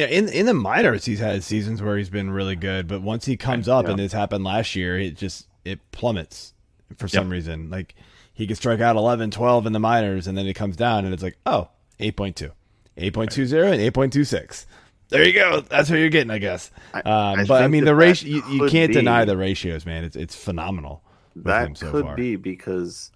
[0.00, 3.24] know, in in the minors he's had seasons where he's been really good but once
[3.24, 3.90] he comes up Yeah.
[3.90, 6.54] and this happened last year it just it plummets
[6.98, 7.94] for some reason like
[8.32, 11.12] he could strike out 11 12 in the minors and then it comes down and
[11.12, 11.68] it's like oh
[11.98, 12.52] 8.2
[12.96, 14.66] 8.20 and 8.26
[15.08, 17.84] there you go that's what you're getting i guess I- um, I but i mean
[17.84, 21.02] the that ratio you, you can't deny the ratios man it's it's phenomenal
[21.34, 22.16] with him That so could far.
[22.16, 23.10] be because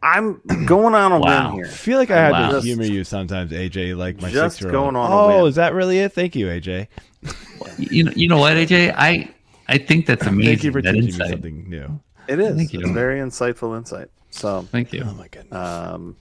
[0.03, 1.49] I'm going on a Wow.
[1.49, 1.67] limb here.
[1.67, 2.51] I feel like I had Wow.
[2.61, 4.97] to humor you sometimes, AJ, like my Just six year going old.
[4.97, 6.13] on a Oh, is that really it?
[6.13, 6.89] Thank you, AJ.
[7.79, 8.95] You know, you know what, AJ?
[8.97, 9.35] I
[9.69, 10.45] I think that's amazing.
[10.51, 11.27] Thank you for that teaching insight.
[11.27, 12.01] me something new.
[12.29, 12.57] It is.
[12.57, 12.81] Thank you.
[12.81, 14.09] It's very insightful insight.
[14.31, 15.03] So, Thank you.
[15.07, 15.53] Oh my goodness.
[15.55, 16.17] um,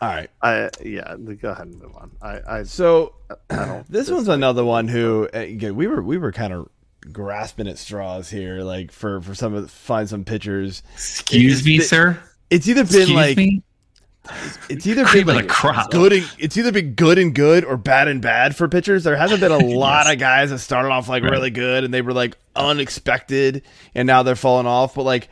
[0.00, 0.30] All right.
[0.42, 2.10] I yeah, go ahead and move on.
[2.20, 3.14] I I, So
[3.50, 3.90] I don't.
[3.90, 6.68] this one's another one who uh, again we were we were kind of
[7.12, 10.82] grasping at straws here, like for for some of find some pitchers.
[10.94, 12.18] Excuse me, It's- sir.
[12.50, 13.62] It's either been Excuse like me.
[14.70, 15.90] It's either Cream been like crop.
[15.90, 19.04] good and it's either been good and good or bad and bad for pitchers.
[19.04, 21.32] There hasn't been a lot of guys that started off like Right.
[21.32, 23.62] really good and they were like unexpected
[23.94, 24.94] and now they're falling off.
[24.94, 25.28] But like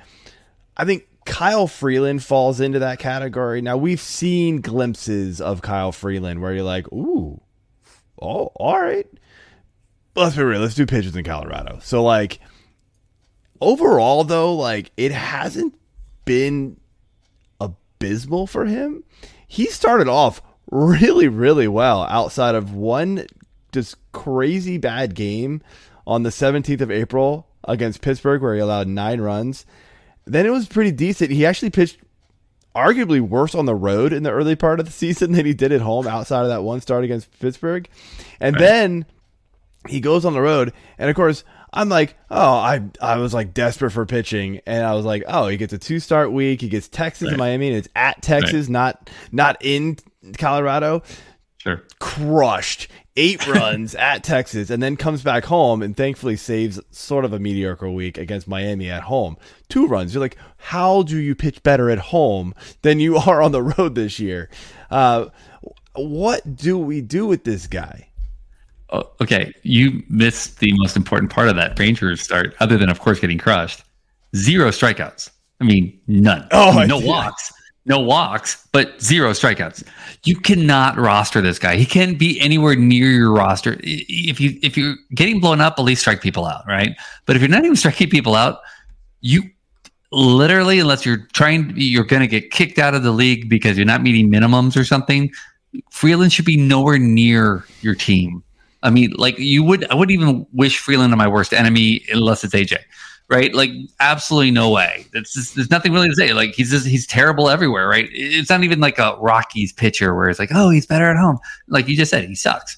[0.77, 3.63] I think Kyle Freeland falls into that category.
[3.63, 7.41] Now we've seen glimpses of Kyle Freeland where you're like, ooh,
[8.21, 9.07] oh, all right.
[10.15, 10.61] But let's be real.
[10.61, 11.79] Let's do pitchers in Colorado.
[11.83, 12.41] So like
[13.61, 15.75] overall though, like it hasn't
[16.25, 16.77] been
[18.03, 19.05] abysmal for him.
[19.47, 23.27] He started off really, really well outside of one
[23.73, 25.63] just crazy bad game
[26.07, 29.65] on the 17th of April against Pittsburgh where he allowed nine runs.
[30.25, 31.31] Then it was pretty decent.
[31.31, 31.99] He actually pitched
[32.75, 35.73] arguably worse on the road in the early part of the season than he did
[35.73, 37.89] at home outside of that one start against Pittsburgh.
[38.41, 39.07] And then
[39.89, 43.55] he goes on the road and of course I'm like, oh, I I was like
[43.55, 46.61] desperate for pitching, and I was like, oh, he gets a two start week.
[46.61, 49.97] He gets Texas and Miami, and it's at Texas, not not in
[50.39, 51.03] Colorado.
[51.59, 51.83] Sure.
[52.01, 57.33] Crushed eight runs at Texas, and then comes back home and thankfully saves sort of
[57.33, 59.37] a mediocre week against Miami at home.
[59.69, 60.13] Two runs.
[60.13, 63.95] You're like, how do you pitch better at home than you are on the road
[63.95, 64.51] this year?
[64.91, 65.27] Uh,
[65.95, 68.09] what do we do with this guy?
[68.93, 73.01] Oh, okay, you missed the most important part of that Rangers start, other than of
[73.01, 73.83] course getting crushed.
[74.37, 75.31] Zero strikeouts.
[75.61, 76.47] I mean, none.
[76.51, 77.09] Oh, I mean, no did.
[77.09, 77.53] walks,
[77.87, 79.85] no walks, but zero strikeouts.
[80.25, 81.77] You cannot roster this guy.
[81.77, 83.77] He can't be anywhere near your roster.
[83.81, 86.95] If you if you're getting blown up, at least strike people out, right?
[87.25, 88.61] But if you're not even striking people out,
[89.23, 89.45] you
[90.11, 93.87] literally, unless you're trying, you're going to get kicked out of the league because you're
[93.87, 95.33] not meeting minimums or something.
[95.91, 98.43] Freeland should be nowhere near your team.
[98.83, 102.43] I mean, like you would, I wouldn't even wish Freeland on my worst enemy unless
[102.45, 102.79] it's AJ,
[103.29, 103.55] right?
[103.55, 103.71] Like,
[104.01, 105.07] absolutely no way.
[105.15, 106.33] Just, there's nothing really to say.
[106.33, 108.09] Like, he's just, he's terrible everywhere, right?
[108.13, 111.39] It's not even like a Rockies pitcher where it's like, oh, he's better at home.
[111.69, 112.77] Like you just said, he sucks.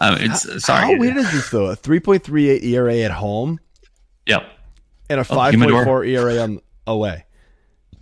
[0.00, 0.82] Um, it's sorry.
[0.82, 1.70] How weird is this though?
[1.70, 3.60] A 3.38 ERA at home
[4.26, 4.42] Yep.
[5.08, 5.84] and a Oh, humidor.
[5.84, 7.24] 5.4 ERA on away.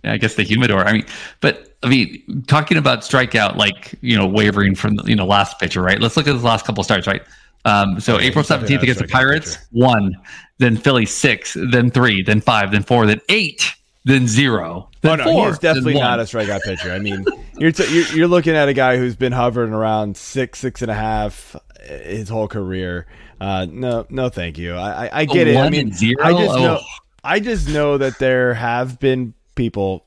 [0.03, 0.83] Yeah, I guess the humidor.
[0.85, 1.05] I mean,
[1.39, 5.59] but I mean, talking about strikeout, like you know, wavering from the, you know last
[5.59, 5.99] pitcher, right?
[6.01, 7.21] Let's look at the last couple starts, right?
[7.65, 10.15] Um, so Okay, April seventeenth against the Pirates, one,
[10.57, 13.73] then Philly six, then three, then five, then four, then eight,
[14.05, 16.91] then zero, then Oh no, four, he is definitely not a strikeout pitcher.
[16.91, 17.23] I mean,
[17.57, 20.91] you're, t- you're you're looking at a guy who's been hovering around six, six and
[20.91, 21.59] a half uh,
[22.03, 23.07] his whole career.
[23.39, 24.73] Uh, no, no, thank you.
[24.75, 25.55] I I, I get it.
[25.57, 26.23] I mean, zero?
[26.23, 26.85] I just know Oh.
[27.23, 30.05] I just know that there have been people.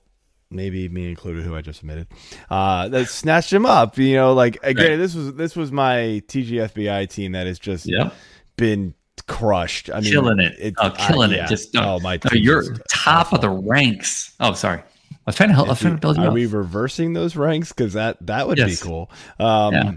[0.51, 2.07] Maybe me included, who I just admitted,
[2.51, 3.99] uh, that snatched him up.
[3.99, 4.97] You know, like again, Right.
[4.97, 8.15] this was this was my TGFBI team that has just Yep.
[8.57, 8.95] been
[9.27, 9.91] crushed.
[9.91, 10.75] I mean, killing it.
[10.79, 11.45] oh, I- killing yeah.
[11.47, 11.49] it.
[11.49, 14.35] Just oh my, no, team you're top of the ranks.
[14.39, 14.79] Oh, sorry.
[14.81, 15.67] I was trying to help.
[15.67, 16.33] I was trying to build you Are up.
[16.35, 17.73] we reversing those ranks?
[17.73, 18.81] Because that that would Yes.
[18.81, 19.11] be cool.
[19.41, 19.93] Um, Yeah.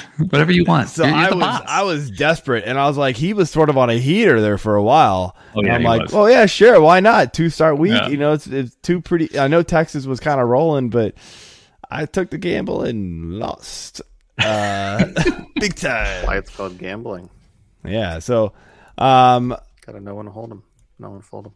[0.18, 0.88] Whatever you want.
[0.88, 1.62] So You're- you're I was boss.
[1.66, 4.58] I was desperate, and I was like, he was sort of on a heater there
[4.58, 5.36] for a while.
[5.54, 6.12] Oh, yeah, I'm like, was.
[6.12, 7.34] well, yeah, sure, why not?
[7.34, 8.08] Two start week, Yeah.
[8.08, 9.38] you know, it's it's two pretty.
[9.38, 11.14] I know Texas was kind of rolling, but
[11.90, 14.00] I took the gamble and lost,
[14.38, 15.04] uh,
[15.56, 16.26] big time.
[16.26, 17.28] Why it's called gambling.
[17.84, 18.52] Yeah, so
[18.98, 20.62] um, Gotta know when to hold him,
[20.98, 21.52] know when to fold him.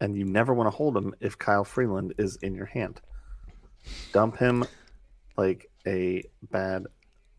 [0.00, 3.00] And you never want to hold him if Kyle Freeland is in your hand.
[4.12, 4.64] Dump him
[5.36, 6.86] like a bad.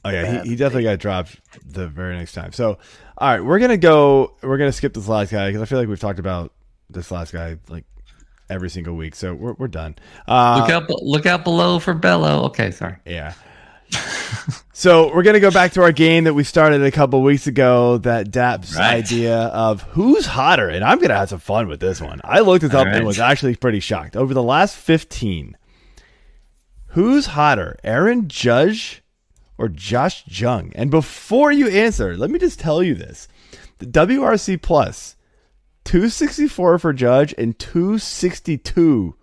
[0.05, 2.53] Oh yeah, he, he definitely got dropped the very next time.
[2.53, 2.77] So,
[3.17, 4.35] all right, we're gonna go.
[4.41, 6.53] We're gonna skip this last guy because I feel like we've talked about
[6.89, 7.83] this last guy like
[8.49, 9.15] every single week.
[9.15, 9.97] So we're we're done.
[10.27, 10.89] Uh, look out!
[11.03, 12.43] Look out below for Bello.
[12.45, 12.97] Okay, sorry.
[13.05, 13.33] Yeah.
[14.73, 17.97] so we're gonna go back to our game that we started a couple weeks ago.
[17.97, 19.03] That Dap's Right.
[19.03, 22.21] idea of who's hotter, and I'm gonna have some fun with this one.
[22.23, 24.15] I looked this up All and was actually pretty shocked.
[24.15, 25.57] Over the last 15,
[26.87, 28.98] who's hotter, Aaron Judge
[29.59, 30.71] or Josh Jung?
[30.73, 33.27] And before you answer, let me just tell you this:
[33.77, 35.15] the WRC Plus,
[35.83, 39.15] 264 for Judge and 262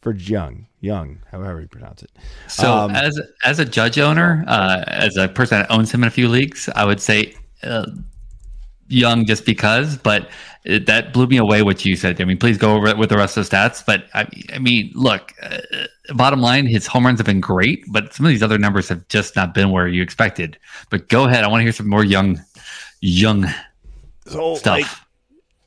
[0.00, 0.66] for Jung.
[0.82, 2.10] Young, however you pronounce it.
[2.48, 6.08] So Um, as as a judge owner, uh, as a person that owns him in
[6.08, 7.84] a few leagues, I would say uh,
[8.88, 9.98] Jung just because.
[9.98, 10.30] But
[10.64, 12.20] it, that blew me away what you said.
[12.20, 13.84] I mean, please go over it with the rest of the stats.
[13.84, 15.58] But I, I mean, look, uh,
[16.14, 19.06] bottom line, his home runs have been great, but some of these other numbers have
[19.08, 20.58] just not been where you expected.
[20.90, 22.40] But go ahead, I want to hear some more Jung,
[23.00, 23.46] Jung
[24.30, 24.80] so stuff.
[24.80, 24.86] like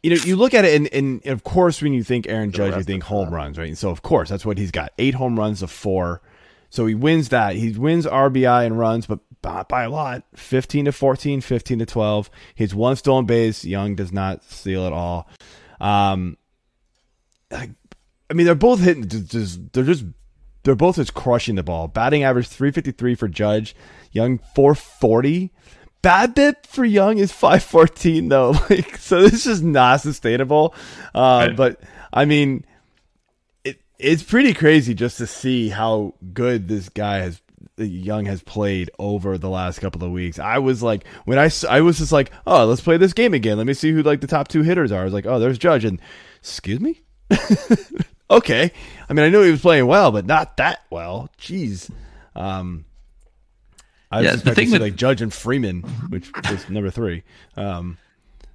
[0.01, 2.75] you know you look at it and, and of course when you think aaron judge
[2.75, 5.37] you think home runs right and so of course that's what he's got eight home
[5.37, 6.21] runs of four
[6.69, 10.85] so he wins that he wins rbi and runs but by, by a lot 15
[10.85, 15.29] to 14 15 to 12 he's one stolen base Jung does not steal at all
[15.79, 16.37] um
[17.51, 17.69] I,
[18.29, 20.05] I mean they're both hitting just, they're just
[20.63, 21.87] they're both just crushing the ball.
[21.89, 23.75] Batting average 353 for Judge,
[24.11, 25.51] Jung 440.
[26.01, 28.53] Bad BABIP for Jung is 514 though.
[28.69, 30.73] Like so this is not sustainable.
[31.13, 31.55] Uh, Right.
[31.55, 31.81] but
[32.13, 32.65] I mean
[33.63, 37.41] it it's pretty crazy just to see how good this guy has
[37.77, 40.39] Jung has played over the last couple of weeks.
[40.39, 43.57] I was like when I I was just like, "Oh, let's play this game again.
[43.57, 45.57] Let me see who like the top two hitters are." I was like, "Oh, there's
[45.57, 45.99] Judge." And
[46.39, 47.01] excuse me?
[48.29, 48.71] okay.
[49.09, 51.29] I mean, I knew he was playing well, but not that well.
[51.39, 51.89] Jeez.
[52.35, 52.85] Um,
[54.11, 56.69] I was Yeah, the expecting thing to see with- like Judge and Freeman, which was
[56.69, 57.23] number three.
[57.57, 57.97] Um,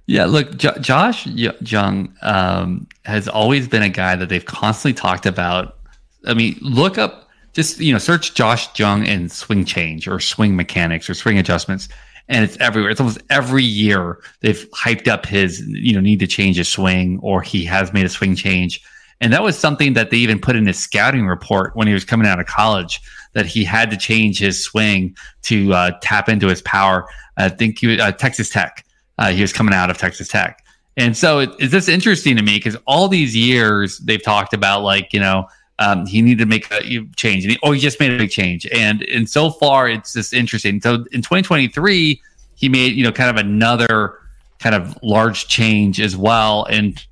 [0.05, 4.93] Yeah, look, J- Josh y- Jung um, has always been a guy that they've constantly
[4.99, 5.77] talked about.
[6.25, 10.55] I mean, look up, just you know, search Josh Jung and swing change or swing
[10.55, 11.89] mechanics or swing adjustments,
[12.27, 12.91] and it's everywhere.
[12.91, 17.19] It's almost every year they've hyped up his, you know, need to change his swing
[17.21, 18.81] or he has made a swing change,
[19.21, 22.05] and that was something that they even put in his scouting report when he was
[22.05, 23.01] coming out of college
[23.33, 27.07] that he had to change his swing to uh, tap into his power.
[27.37, 28.85] I think he was uh, Texas Tech.
[29.17, 30.63] Uh, he was coming out of Texas Tech.
[30.97, 34.83] And so it, it's just interesting to me because all these years they've talked about
[34.83, 35.47] like, you know,
[35.79, 36.81] um, he needed to make a
[37.15, 37.45] change.
[37.45, 38.67] And he, oh, he just made a big change.
[38.67, 40.81] And and so far it's just interesting.
[40.81, 42.21] So in 2023,
[42.55, 44.19] he made, you know, kind of another
[44.59, 46.65] kind of large change as well.
[46.65, 47.03] And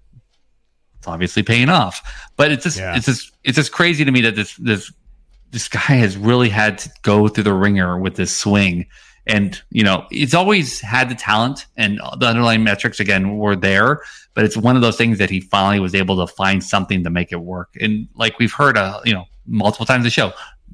[0.98, 2.30] it's obviously paying off.
[2.36, 2.96] But it's just Yeah.
[2.96, 4.92] it's just it's just crazy to me that this this
[5.52, 8.86] this guy has really had to go through the ringer with this swing.
[9.28, 14.02] And, you know, it's always had the talent and the underlying metrics, again, were there.
[14.34, 17.10] But it's one of those things that he finally was able to find something to
[17.10, 17.76] make it work.
[17.80, 20.32] And like we've heard, uh, you know, multiple times the show,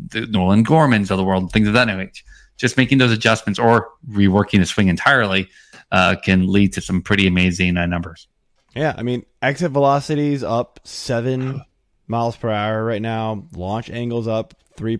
[0.10, 2.24] the Nolan Gormans of the world, things of that nature,
[2.58, 5.50] just making those adjustments or reworking the swing entirely
[5.92, 8.28] uh, can lead to some pretty amazing uh, numbers.
[8.76, 11.64] yeah, I mean, exit velocities up seven
[12.08, 13.46] miles per hour right now.
[13.54, 15.00] Launch angles up three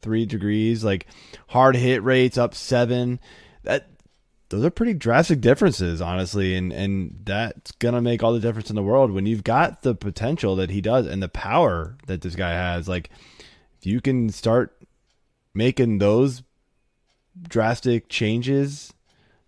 [0.00, 0.84] three degrees.
[0.84, 1.06] Like
[1.48, 3.20] hard hit rates up seven.
[3.62, 3.88] That
[4.50, 8.76] those are pretty drastic differences, honestly, and and that's gonna make all the difference in
[8.76, 12.34] the world when you've got the potential that he does and the power that this
[12.34, 12.88] guy has.
[12.88, 13.10] Like,
[13.78, 14.76] if you can start
[15.54, 16.42] making those
[17.48, 18.92] drastic changes,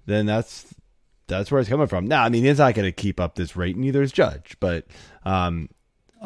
[0.06, 0.74] then that's
[1.26, 2.06] that's where it's coming from.
[2.06, 4.86] Now, I mean, he's not going to keep up this rate, neither is Judge, but
[5.24, 5.68] um,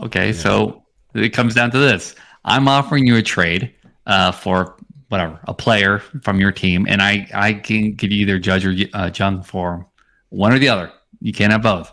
[0.03, 0.82] Okay, so
[1.14, 3.74] it comes down to this: I'm offering you a trade
[4.07, 4.76] uh, for
[5.09, 8.74] whatever a player from your team, and I I can give you either Judge or
[8.94, 9.86] uh, Jung for
[10.30, 10.90] one or the other.
[11.20, 11.92] You can't have both.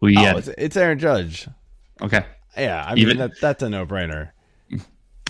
[0.00, 1.48] Who you oh, it's, it's Aaron Judge.
[2.00, 2.24] Okay,
[2.56, 4.30] Yeah, I mean Even- that, that's a no brainer.
[4.72, 4.78] all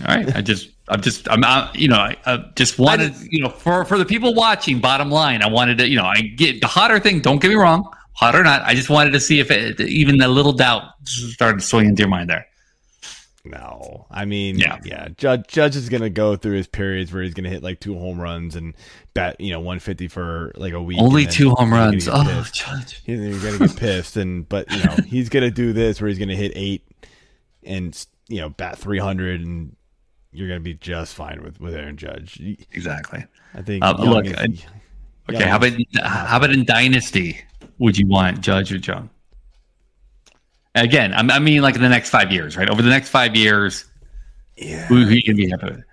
[0.07, 0.35] right.
[0.35, 1.75] I just I'm just I'm out.
[1.75, 4.79] You know I, I just wanted you know for for the people watching.
[4.79, 7.21] Bottom line, I wanted to you know I get the hotter thing.
[7.21, 7.89] Don't get me wrong,
[8.19, 8.61] hot or not.
[8.63, 12.09] I just wanted to see if it, even a little doubt started swinging into your
[12.09, 12.45] mind there.
[13.45, 14.79] No, I mean, Yeah.
[14.83, 17.63] yeah, Judge Judge is going to go through his periods where he's going to hit
[17.63, 18.73] like two home runs and
[19.13, 20.99] bat, you know, 150 for like a week.
[20.99, 22.07] Only two home runs.
[22.09, 22.53] Oh, pissed.
[22.55, 23.01] Judge.
[23.05, 26.09] He's going to get pissed, and but you know he's going to do this where
[26.09, 26.85] he's going to hit eight
[27.63, 29.73] and you know bat 300, and
[30.33, 32.41] you're going to be just fine with with Aaron Judge.
[32.73, 33.23] Exactly.
[33.55, 33.83] I think.
[33.85, 34.65] Uh, look, is- I-
[35.33, 37.39] Okay, how about how about in Dynasty?
[37.79, 39.09] Would you want Judge or Jung?
[40.75, 42.69] Again, I'm- I mean, like in the next five years, right?
[42.69, 43.85] Over the next five years,
[44.55, 44.85] yeah.
[44.87, 45.83] who, who you gonna be happy with?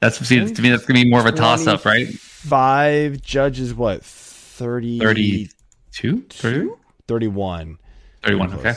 [0.00, 2.08] That's see, to me, that's gonna be more of a toss up, right?
[2.08, 6.22] Five judges, what 30, 32?
[6.30, 6.68] 30?
[7.06, 7.78] 31.
[8.24, 8.74] 31, okay.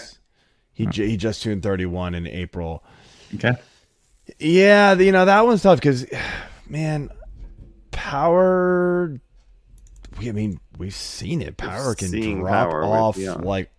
[0.74, 2.84] He ju- he just turned 31 in April.
[3.36, 3.54] Okay.
[4.40, 6.06] Yeah, you know that one's tough because,
[6.68, 7.10] man,
[7.92, 9.20] power.
[10.20, 11.58] We, I mean, we've seen it.
[11.58, 13.70] Power can drop power with off like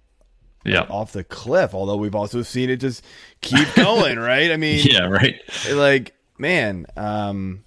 [0.64, 0.82] Yeah.
[0.82, 1.74] off the cliff.
[1.74, 3.04] Although we've also seen it just
[3.40, 4.50] keep going, right?
[4.50, 5.40] I mean, Yeah, right.
[5.72, 7.64] like man, um,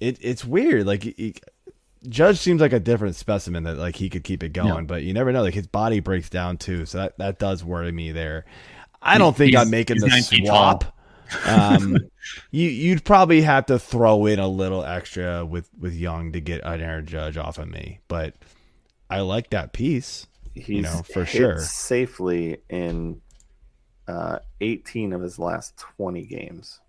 [0.00, 0.86] it it's weird.
[0.86, 1.34] Like he, he-
[2.08, 4.80] Judge seems like a different specimen that like he could keep it going, Yeah.
[4.82, 5.42] but you never know.
[5.42, 8.46] Like his body breaks down too, so that that does worry me there.
[9.02, 10.96] I don't think I'm making he's the nine feet swap.
[11.46, 11.96] Um,
[12.50, 16.62] you you'd probably have to throw in a little extra with with Jung to get
[16.64, 18.34] an Aaron Judge off of me, but
[19.08, 20.26] I like that piece.
[20.54, 21.58] He's know, for hit sure.
[21.60, 23.20] safely in
[24.08, 26.80] uh, 18 of his last 20 games.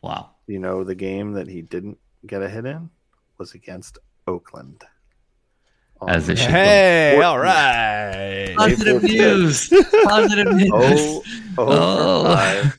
[0.00, 0.30] Wow.
[0.46, 2.90] You know, the game that he didn't get a hit in
[3.38, 4.84] was against Oakland.
[6.08, 6.50] As it should.
[6.50, 8.54] Hey, Four- all right.
[8.56, 9.68] Positive April news.
[10.04, 10.70] Positive news.
[10.72, 11.22] Oh,
[11.58, 12.72] oh, Oh.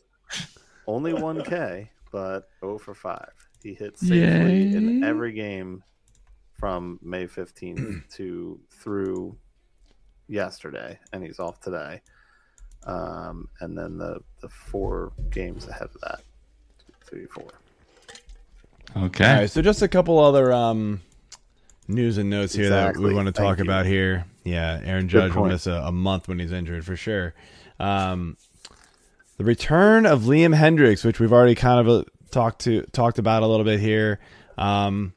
[0.87, 3.29] Only 1K, but 0 for 5.
[3.63, 5.81] He hit safely in every game
[6.59, 9.37] from May 15th to through
[10.27, 12.01] yesterday, and he's off today.
[12.85, 16.19] Um, and then the, the four games ahead of that.
[17.09, 17.47] to before.
[18.97, 19.25] Okay.
[19.29, 20.99] All right, so just a couple other um,
[21.87, 23.63] news and notes here that we want to Thank talk you.
[23.63, 24.25] about here.
[24.43, 27.33] Yeah, Aaron Judge will miss a, a month when he's injured for sure.
[27.79, 28.37] Um,
[29.37, 33.43] the return of Liam Hendriks, which we've already kind of uh, talked to talked about
[33.43, 34.19] a little bit here.
[34.57, 35.13] Um,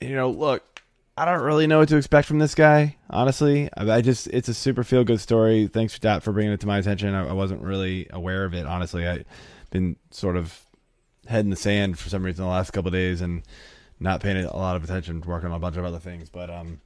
[0.00, 0.80] you know, look,
[1.16, 2.96] I don't really know what to expect from this guy.
[3.10, 5.66] Honestly, I, I just it's a super feel good story.
[5.66, 7.14] Thanks for that for bringing it to my attention.
[7.14, 8.66] I, I wasn't really aware of it.
[8.66, 9.24] Honestly, I've
[9.70, 10.64] been sort of
[11.28, 13.42] head in the sand for some reason the last couple of days and
[14.02, 16.28] not paying a lot of attention, working on a bunch of other things.
[16.28, 16.80] But um,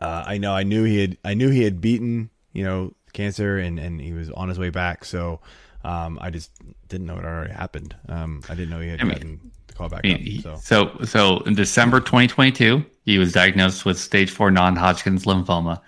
[0.00, 3.58] uh, I know I knew he had I knew he had beaten you know cancer
[3.58, 5.04] and and he was on his way back.
[5.04, 5.40] So
[5.84, 6.50] um, I just
[6.88, 7.94] didn't know it already happened.
[8.08, 10.40] Um, I didn't know he had I mean- gotten the call back I mean, he-
[10.42, 15.80] So so, so in December 2022, he was diagnosed with stage four non-Hodgkin's lymphoma,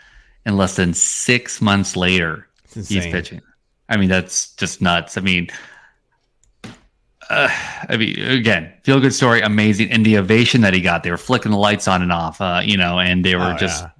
[0.44, 3.40] and less than six months later, he's pitching.
[3.88, 5.16] I mean, that's just nuts.
[5.16, 5.48] I mean,
[7.30, 7.48] uh,
[7.88, 11.02] I mean, again, feel good story, amazing, and the ovation that he got.
[11.02, 13.56] They were flicking the lights on and off, uh, you know, and they were Oh,
[13.58, 13.90] just yeah.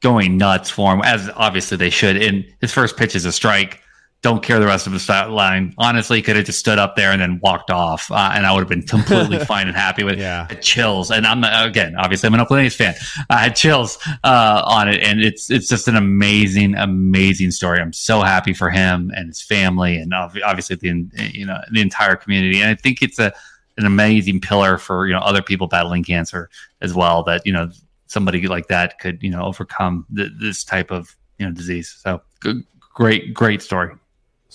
[0.00, 2.16] going nuts for him, as obviously they should.
[2.16, 3.80] And his first pitch is a strike.
[4.22, 5.72] Don't care the rest of the stat line.
[5.78, 8.60] Honestly, could have just stood up there and then walked off, uh, and I would
[8.60, 10.20] have been completely fine and happy with it.
[10.20, 10.46] Yeah.
[10.60, 11.10] Chills.
[11.10, 12.94] And I'm again, obviously, I'm an Oakland A's fan.
[13.30, 17.78] I had chills uh, on it, and it's it's just an amazing, amazing story.
[17.78, 22.16] I'm so happy for him and his family, and obviously the you know the entire
[22.16, 22.60] community.
[22.62, 23.32] And I think it's a
[23.78, 26.48] an amazing pillar for you know other people battling cancer
[26.80, 27.22] as well.
[27.22, 27.70] That you know
[28.06, 31.96] somebody like that could you know overcome th- this type of you know disease.
[32.00, 32.64] So good,
[32.94, 33.94] great, great story.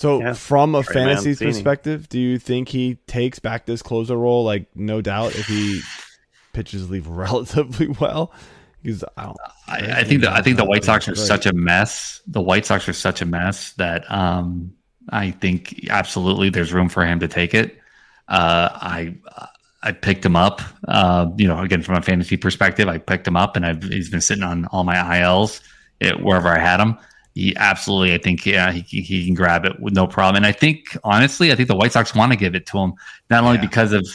[0.01, 0.33] So Yeah.
[0.33, 1.51] from a Trey fantasy Mancini.
[1.51, 4.43] perspective, do you think he takes back this closer role?
[4.43, 5.81] Like no doubt if he
[6.53, 8.33] pitches leave relatively well.
[8.81, 9.37] Because I don't.
[9.67, 11.23] I, I think the I think the White Sox are Great.
[11.27, 12.19] such a mess.
[12.25, 14.73] The White Sox are such a mess that um,
[15.09, 17.77] I think absolutely there's room for him to take it.
[18.27, 19.15] Uh, I
[19.83, 20.61] I picked him up.
[20.87, 24.09] Uh, you know, again from a fantasy perspective, I picked him up, and I've, he's
[24.09, 25.61] been sitting on all my ILs
[26.01, 26.97] eh, wherever I had him.
[27.33, 30.35] He absolutely, I think, yeah, he, he can grab it with no problem.
[30.37, 32.93] And I think, honestly, I think the White Sox want to give it to him,
[33.29, 33.61] not only Yeah.
[33.61, 34.05] because of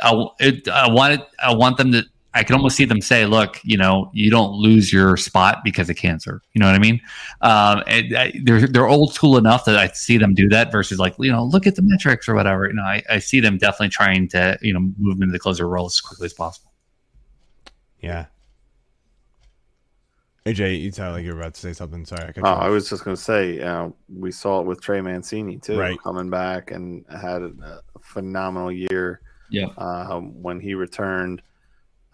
[0.00, 2.04] I, it, I want it, I want them to.
[2.32, 5.90] I can almost see them say, "Look, you know, you don't lose your spot because
[5.90, 7.00] of cancer." You know what I mean?
[7.40, 11.00] Um, and I, they're they're old school enough that I see them do that versus
[11.00, 12.68] like, you know, look at the metrics or whatever.
[12.68, 15.40] You know, I, I see them definitely trying to you know move him into the
[15.40, 16.70] closer role as quickly as possible.
[18.00, 18.26] Yeah.
[20.54, 22.04] AJ, you sound like you're about to say something.
[22.04, 25.00] Sorry, I Oh, I was just going to say, uh, we saw it with Trey
[25.00, 25.98] Mancini too, Right.
[26.02, 29.20] coming back and had a phenomenal year.
[29.52, 29.66] Yeah.
[29.78, 31.42] um, when he returned.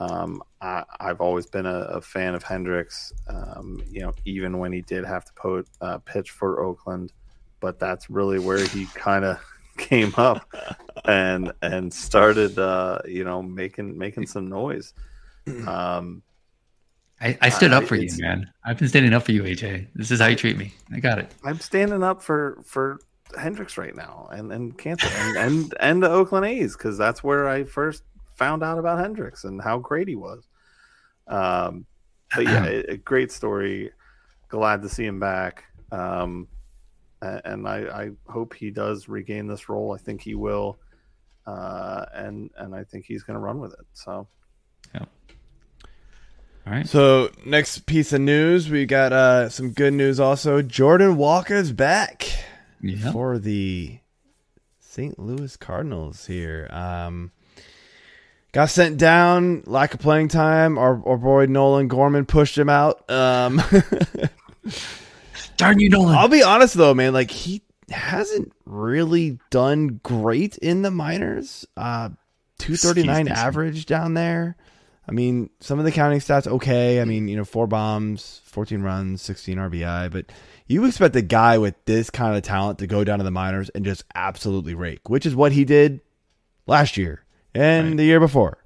[0.00, 3.12] Um, I, I've always been a, a fan of Hendriks.
[3.28, 7.12] Um, you know, even when he did have to po- uh, pitch for Oakland,
[7.60, 9.38] but that's really where he kind of
[9.76, 10.48] came up
[11.04, 14.94] and and started, uh, you know, making making some noise.
[15.68, 16.22] Um,
[17.20, 18.50] I, I stood I- up for you, man.
[18.64, 19.88] I've been standing up for you, AJ.
[19.94, 20.72] This is how you treat me.
[20.92, 21.30] I got it.
[21.44, 23.00] I'm standing up for for
[23.32, 27.48] Hendriks right now, and and cancer, and and, and the Oakland A's because that's where
[27.48, 28.02] I first
[28.34, 30.46] found out about Hendriks and how great he was.
[31.26, 31.86] Um,
[32.34, 33.90] but yeah, a, a great story.
[34.48, 35.64] Glad to see him back.
[35.90, 36.48] Um,
[37.22, 39.92] and I, I hope he does regain this role.
[39.92, 40.78] I think he will.
[41.46, 43.86] Uh, and and I think he's going to run with it.
[43.92, 44.28] So
[46.66, 46.88] All right.
[46.88, 50.18] So next piece of news, we got uh, some good news.
[50.18, 52.26] Also, Jordan Walker's back
[52.80, 53.12] Yeah.
[53.12, 53.98] for the
[54.80, 55.16] St.
[55.18, 56.26] Louis Cardinals.
[56.26, 57.30] Here, um,
[58.50, 60.76] got sent down, lack of playing time.
[60.76, 63.08] Our, our boy Nolan Gorman pushed him out.
[63.08, 63.62] Um,
[65.56, 66.16] Darn you, Nolan.
[66.16, 67.12] I'll be honest though, man.
[67.12, 71.64] Like he hasn't really done great in the minors.
[71.76, 72.08] Uh,
[72.58, 74.56] two thirty nine average down there.
[75.08, 77.00] I mean, some of the counting stats okay.
[77.00, 80.10] I mean, you know, four bombs, fourteen runs, sixteen RBI.
[80.10, 80.26] But
[80.66, 83.68] you expect a guy with this kind of talent to go down to the minors
[83.70, 86.00] and just absolutely rake, which is what he did
[86.66, 87.24] last year
[87.54, 87.96] and Right.
[87.98, 88.58] the year before.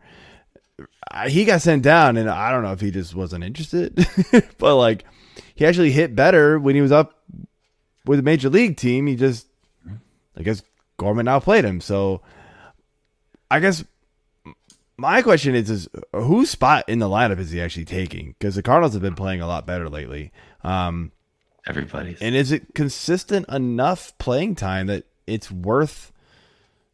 [1.29, 4.07] He got sent down, and I don't know if he just wasn't interested,
[4.59, 5.05] but like
[5.55, 7.19] he actually hit better when he was up
[8.07, 9.07] with a major league team.
[9.07, 9.47] He just,
[10.37, 10.63] I guess,
[10.97, 11.81] Gorman outplayed him.
[11.83, 12.23] So,
[13.51, 13.85] I guess
[15.01, 18.35] my question is: is whose spot in the lineup is he actually taking?
[18.39, 20.31] Because the Cardinals have been playing a lot better lately.
[20.63, 21.13] Um,
[21.67, 22.21] Everybody's.
[22.21, 26.13] and is it consistent enough playing time that it's worth,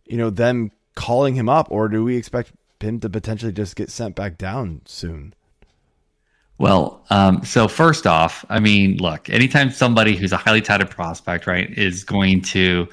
[0.04, 3.90] you know, them calling him up, or do we expect him to potentially just get
[3.90, 5.34] sent back down soon?
[6.58, 11.46] Well, um, so first off, I mean, look, anytime somebody who's a highly touted prospect,
[11.46, 12.88] right, is going to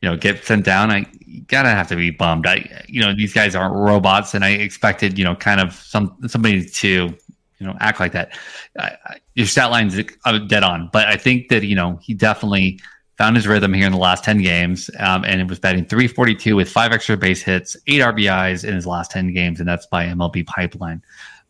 [0.00, 1.06] you know, get sent down, I
[1.46, 2.46] gotta have to be bummed.
[2.46, 6.16] I, you know, these guys aren't robots, and I expected, you know, kind of some
[6.26, 8.36] somebody to, you know, act like that.
[8.78, 12.14] I, I, your stat line's uh, dead on, but I think that you know he
[12.14, 12.80] definitely
[13.18, 16.56] found his rhythm here in the last ten games, um, and it was batting 342
[16.56, 20.06] with five extra base hits, eight RBIs in his last ten games, and that's by
[20.06, 21.02] MLB Pipeline.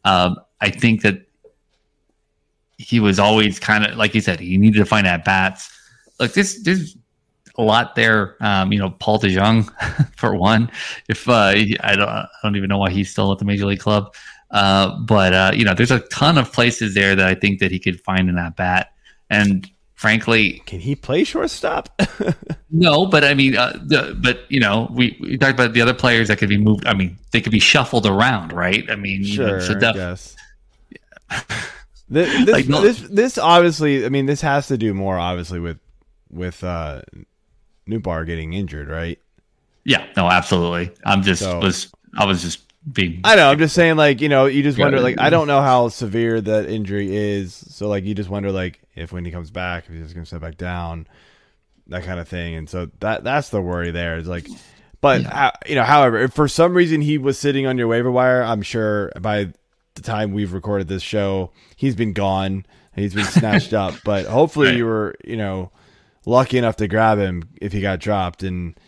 [0.04, 1.24] Um, I think that
[2.78, 5.70] he was always kind of like you said, he needed to find at bats.
[6.18, 6.96] like this this
[7.56, 8.36] a lot there.
[8.40, 10.70] Um, you know, Paul DeJong for one.
[11.08, 13.80] If uh, I don't, I don't even know why he's still at the major league
[13.80, 14.14] club.
[14.50, 17.70] Uh, but uh, you know, there's a ton of places there that I think that
[17.70, 18.92] he could find in that bat.
[19.28, 22.00] And frankly, can he play shortstop?
[22.70, 25.94] no, but I mean, uh, the, but you know, we, we talked about the other
[25.94, 26.86] players that could be moved.
[26.86, 28.88] I mean, they could be shuffled around, right?
[28.90, 30.36] I mean, sure, you know, so def- yes.
[32.08, 35.60] this, this, like, no, this, this obviously, I mean, this has to do more obviously
[35.60, 35.78] with
[36.32, 37.02] with uh
[37.88, 39.18] Nootbaar getting injured, right?
[39.84, 40.92] Yeah, no, absolutely.
[41.04, 42.60] I'm just so, was I was just
[42.92, 43.20] being.
[43.24, 43.50] I know.
[43.50, 46.40] I'm just saying, like you know, you just wonder, like I don't know how severe
[46.40, 49.92] that injury is, so like you just wonder, like if when he comes back, if
[49.92, 51.06] he's just gonna step back down,
[51.88, 54.18] that kind of thing, and so that that's the worry there.
[54.18, 54.46] Is like,
[55.00, 55.50] but yeah.
[55.66, 58.62] you know, however, if for some reason he was sitting on your waiver wire, I'm
[58.62, 59.52] sure by
[59.94, 62.66] the time we've recorded this show, he's been gone.
[62.94, 64.76] He's been snatched up, but hopefully right.
[64.76, 65.70] you were, you know,
[66.26, 68.42] lucky enough to grab him if he got dropped.
[68.42, 68.78] And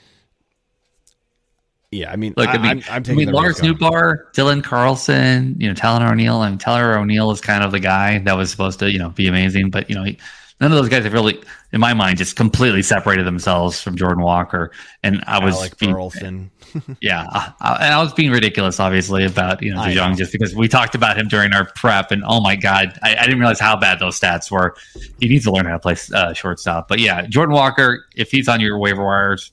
[1.91, 5.57] yeah, I mean, look, I, mean, I'm, I'm taking I mean, Lars Nootbaar, Dylan Carlson,
[5.59, 6.37] you know, Tyler O'Neill.
[6.37, 9.11] I mean, Tyler O'Neill is kind of the guy that was supposed to, you know,
[9.11, 10.19] be amazing, but you know, he,
[10.63, 14.23] none of those guys have really, in my mind, just completely separated themselves from Jordan
[14.23, 14.71] Walker.
[15.03, 16.51] And I was Alec being, Burleson.
[17.01, 20.69] yeah, I, and I was being ridiculous, obviously, about you know DeJong just because we
[20.69, 23.77] talked about him during our prep, and oh my god, I, I didn't realize how
[23.77, 24.77] bad those stats were.
[25.21, 26.87] He needs to learn how to play uh, shortstop.
[26.87, 29.51] But yeah, Jordan Walker, if he's on your waiver wires,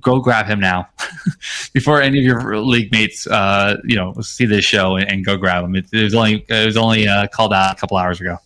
[0.00, 0.88] go grab him now
[1.72, 5.36] before any of your league mates, uh, you know, see this show and, and go
[5.36, 5.74] grab him.
[5.74, 8.38] It, it, was only it was only uh, called out a couple hours ago.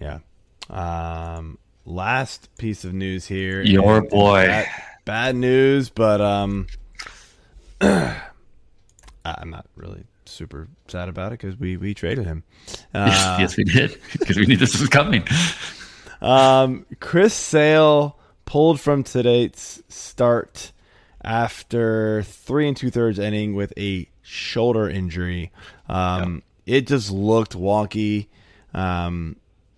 [0.00, 0.20] Yeah.
[0.70, 3.62] Um, last piece of news here.
[3.62, 4.46] Your boy.
[4.46, 4.68] Bad,
[5.04, 6.66] bad news, but um,
[7.80, 12.42] I'm not really super sad about it because we we traded him.
[12.94, 15.26] Uh, yes, we did because we knew this was coming.
[16.20, 20.72] Um, Chris Sale pulled from today's start
[21.22, 25.52] after three and two thirds inning with a shoulder injury.
[25.88, 26.42] Um, yep.
[26.66, 28.26] It just looked wonky.
[28.74, 29.36] Um,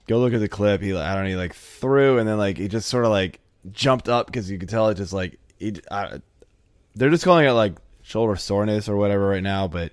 [0.08, 0.82] go look at the clip.
[0.82, 3.38] He, I don't know, he like threw and then like he just sort of like
[3.70, 5.86] jumped up because you could tell it just like it.
[5.90, 6.20] I,
[6.96, 9.92] they're just calling it like shoulder soreness or whatever right now, but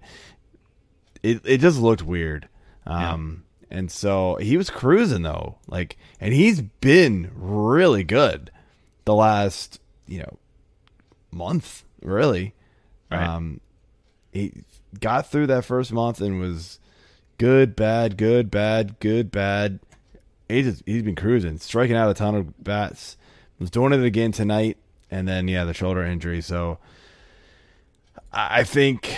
[1.22, 2.48] it it just looked weird.
[2.88, 3.78] Um, yeah.
[3.78, 8.52] and so he was cruising though, like, and he's been really good
[9.04, 10.38] the last you know
[11.32, 12.56] month, really.
[13.12, 13.28] Right.
[13.28, 13.60] Um,
[14.32, 14.64] he
[15.00, 16.80] got through that first month and was
[17.38, 19.80] good, bad, good, bad, good, bad
[20.50, 23.18] he's he's been cruising, striking out a ton of bats.
[23.60, 24.78] Was doing it again tonight,
[25.10, 26.42] and then yeah, the shoulder injury.
[26.42, 26.78] So
[28.34, 29.16] I think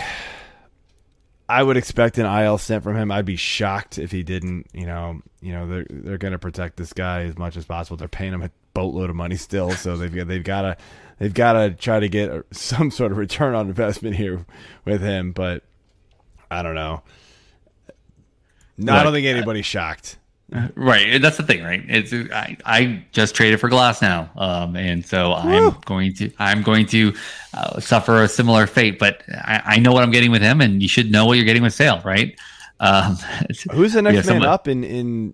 [1.50, 3.12] I would expect an IL stint from him.
[3.12, 4.68] I'd be shocked if he didn't.
[4.74, 7.98] You know, you know they're they're going to protect this guy as much as possible.
[7.98, 10.78] They're paying him a boatload of money still, so they've got they've got to
[11.20, 14.46] they've got to try to get some sort of return on investment here
[14.86, 15.32] with him.
[15.32, 15.64] But
[16.52, 17.02] I don't know.
[18.78, 20.20] No, I don't think uh, anybody's shocked.
[20.50, 21.84] Right, that's the thing, right?
[21.90, 26.86] It's I, I just traded for Glasnow, um, and so I'm going to I'm going
[26.88, 27.14] to
[27.54, 28.98] uh, suffer a similar fate.
[28.98, 31.46] But I, I, know what I'm getting with him, and you should know what you're
[31.46, 32.40] getting with Sale, right?
[32.80, 33.18] Um,
[33.74, 35.34] Who's the next yeah, man someone, up in in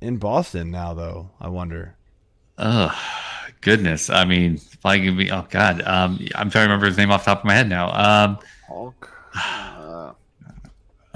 [0.00, 0.92] in Boston now?
[0.92, 1.94] Though I wonder.
[2.58, 2.92] Oh
[3.60, 4.10] goodness!
[4.10, 7.12] I mean, if I give me, oh god, um, I'm trying to remember his name
[7.12, 7.92] off the top of my head now.
[7.92, 9.12] Um, Houck.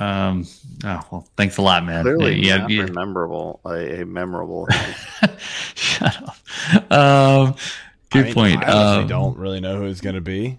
[0.00, 0.46] Um,
[0.84, 2.04] oh well, thanks a lot, man.
[2.04, 4.66] Clearly, yeah, yeah, memorable, a, a memorable.
[5.74, 6.90] Shut up.
[6.90, 7.54] Um,
[8.08, 8.64] good I mean, point.
[8.64, 10.58] I um, don't really know who it's going to be.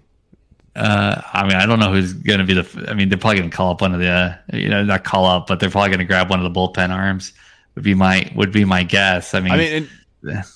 [0.76, 2.86] Uh, I mean, I don't know who's going to be the.
[2.88, 5.02] I mean, they're probably going to call up one of the, uh, you know, not
[5.02, 7.32] call up, but they're probably going to grab one of the bullpen arms.
[7.74, 9.34] Would be my would be my guess.
[9.34, 9.88] I mean, I mean,
[10.22, 10.46] it,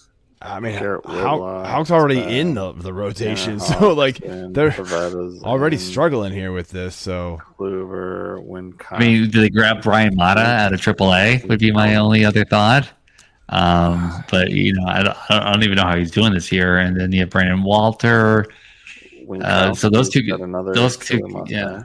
[0.42, 4.78] I mean, How, Houck's already uh, in the the rotation, yeah, so like they're
[5.42, 6.94] already struggling here with this.
[6.94, 8.92] So Kluber, Wincott.
[8.92, 11.48] I mean, do they grab Bryan Mata out of AAA?
[11.48, 12.88] Would be my only other thought.
[13.48, 16.78] Um, but you know, I don't, I don't, even know how he's doing this year.
[16.78, 18.46] And then you have Brandon Walter.
[19.40, 20.22] Uh, so those two,
[20.74, 21.82] those two, yeah.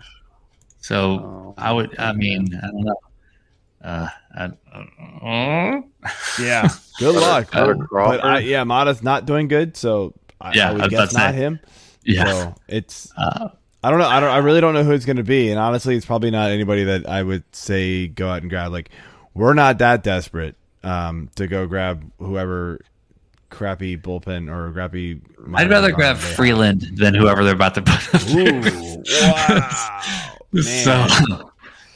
[0.81, 2.95] So oh, I would, I mean, I don't know.
[3.83, 4.43] Uh, I,
[5.23, 5.81] uh,
[6.39, 6.67] yeah,
[6.99, 7.49] good luck.
[7.51, 10.99] but I, yeah, Mata's not doing good, so I, Yeah, I would I was about
[11.03, 11.21] guess to say.
[11.25, 11.59] not him.
[12.03, 12.25] Yeah.
[12.25, 13.49] So it's Uh,
[13.83, 14.07] I don't know.
[14.07, 14.29] I don't.
[14.29, 15.49] I really don't know who it's going to be.
[15.49, 18.71] And honestly, it's probably not anybody that I would say go out and grab.
[18.71, 18.89] Like
[19.33, 22.79] we're not that desperate um, to go grab whoever
[23.49, 25.21] crappy bullpen or crappy.
[25.55, 26.35] I'd rather grab they have.
[26.35, 28.29] Freeland than whoever they're about to put up.
[28.29, 30.01] Ooh, wow,
[30.53, 31.09] man.
[31.09, 31.50] So,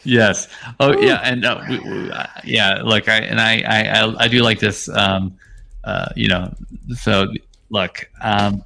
[0.06, 0.48] yes.
[0.80, 1.22] Oh, yeah.
[1.24, 4.60] And uh, we, we, uh, yeah, look, I and I, I, I, I do like
[4.60, 4.90] this.
[4.90, 5.36] Um,
[5.84, 6.54] uh, you know,
[6.96, 7.28] so
[7.70, 8.64] look, um,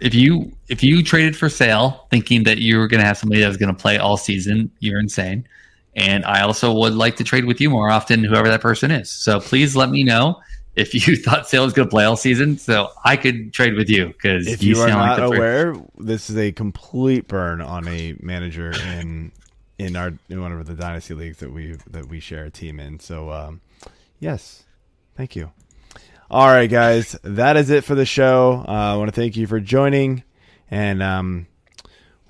[0.00, 3.40] if you if you traded for sale thinking that you were going to have somebody
[3.40, 5.46] that was going to play all season, you're insane.
[5.96, 9.10] And I also would like to trade with you more often, whoever that person is.
[9.10, 10.40] So please let me know
[10.76, 13.88] if you thought Sale was going to play all season, so I could trade with
[13.88, 17.86] you because if you, are sound not per- aware, this is a complete burn on
[17.88, 19.30] a manager in
[19.78, 22.80] in our in one of the dynasty leagues that we that we share a team
[22.80, 23.00] in.
[23.00, 23.60] So um,
[24.18, 24.64] yes,
[25.16, 25.52] thank you.
[26.30, 28.64] All right, guys, that is it for the show.
[28.66, 30.24] Uh, I want to thank you for joining,
[30.70, 31.46] and um,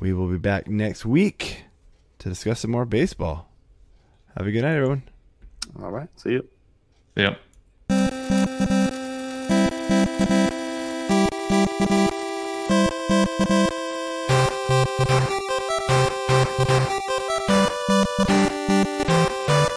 [0.01, 1.65] we will be back next week
[2.19, 3.49] to discuss some more baseball.
[4.37, 5.05] Have a good night, everyone.
[5.81, 6.09] All right.
[6.17, 6.49] See you.
[7.17, 8.71] Yep.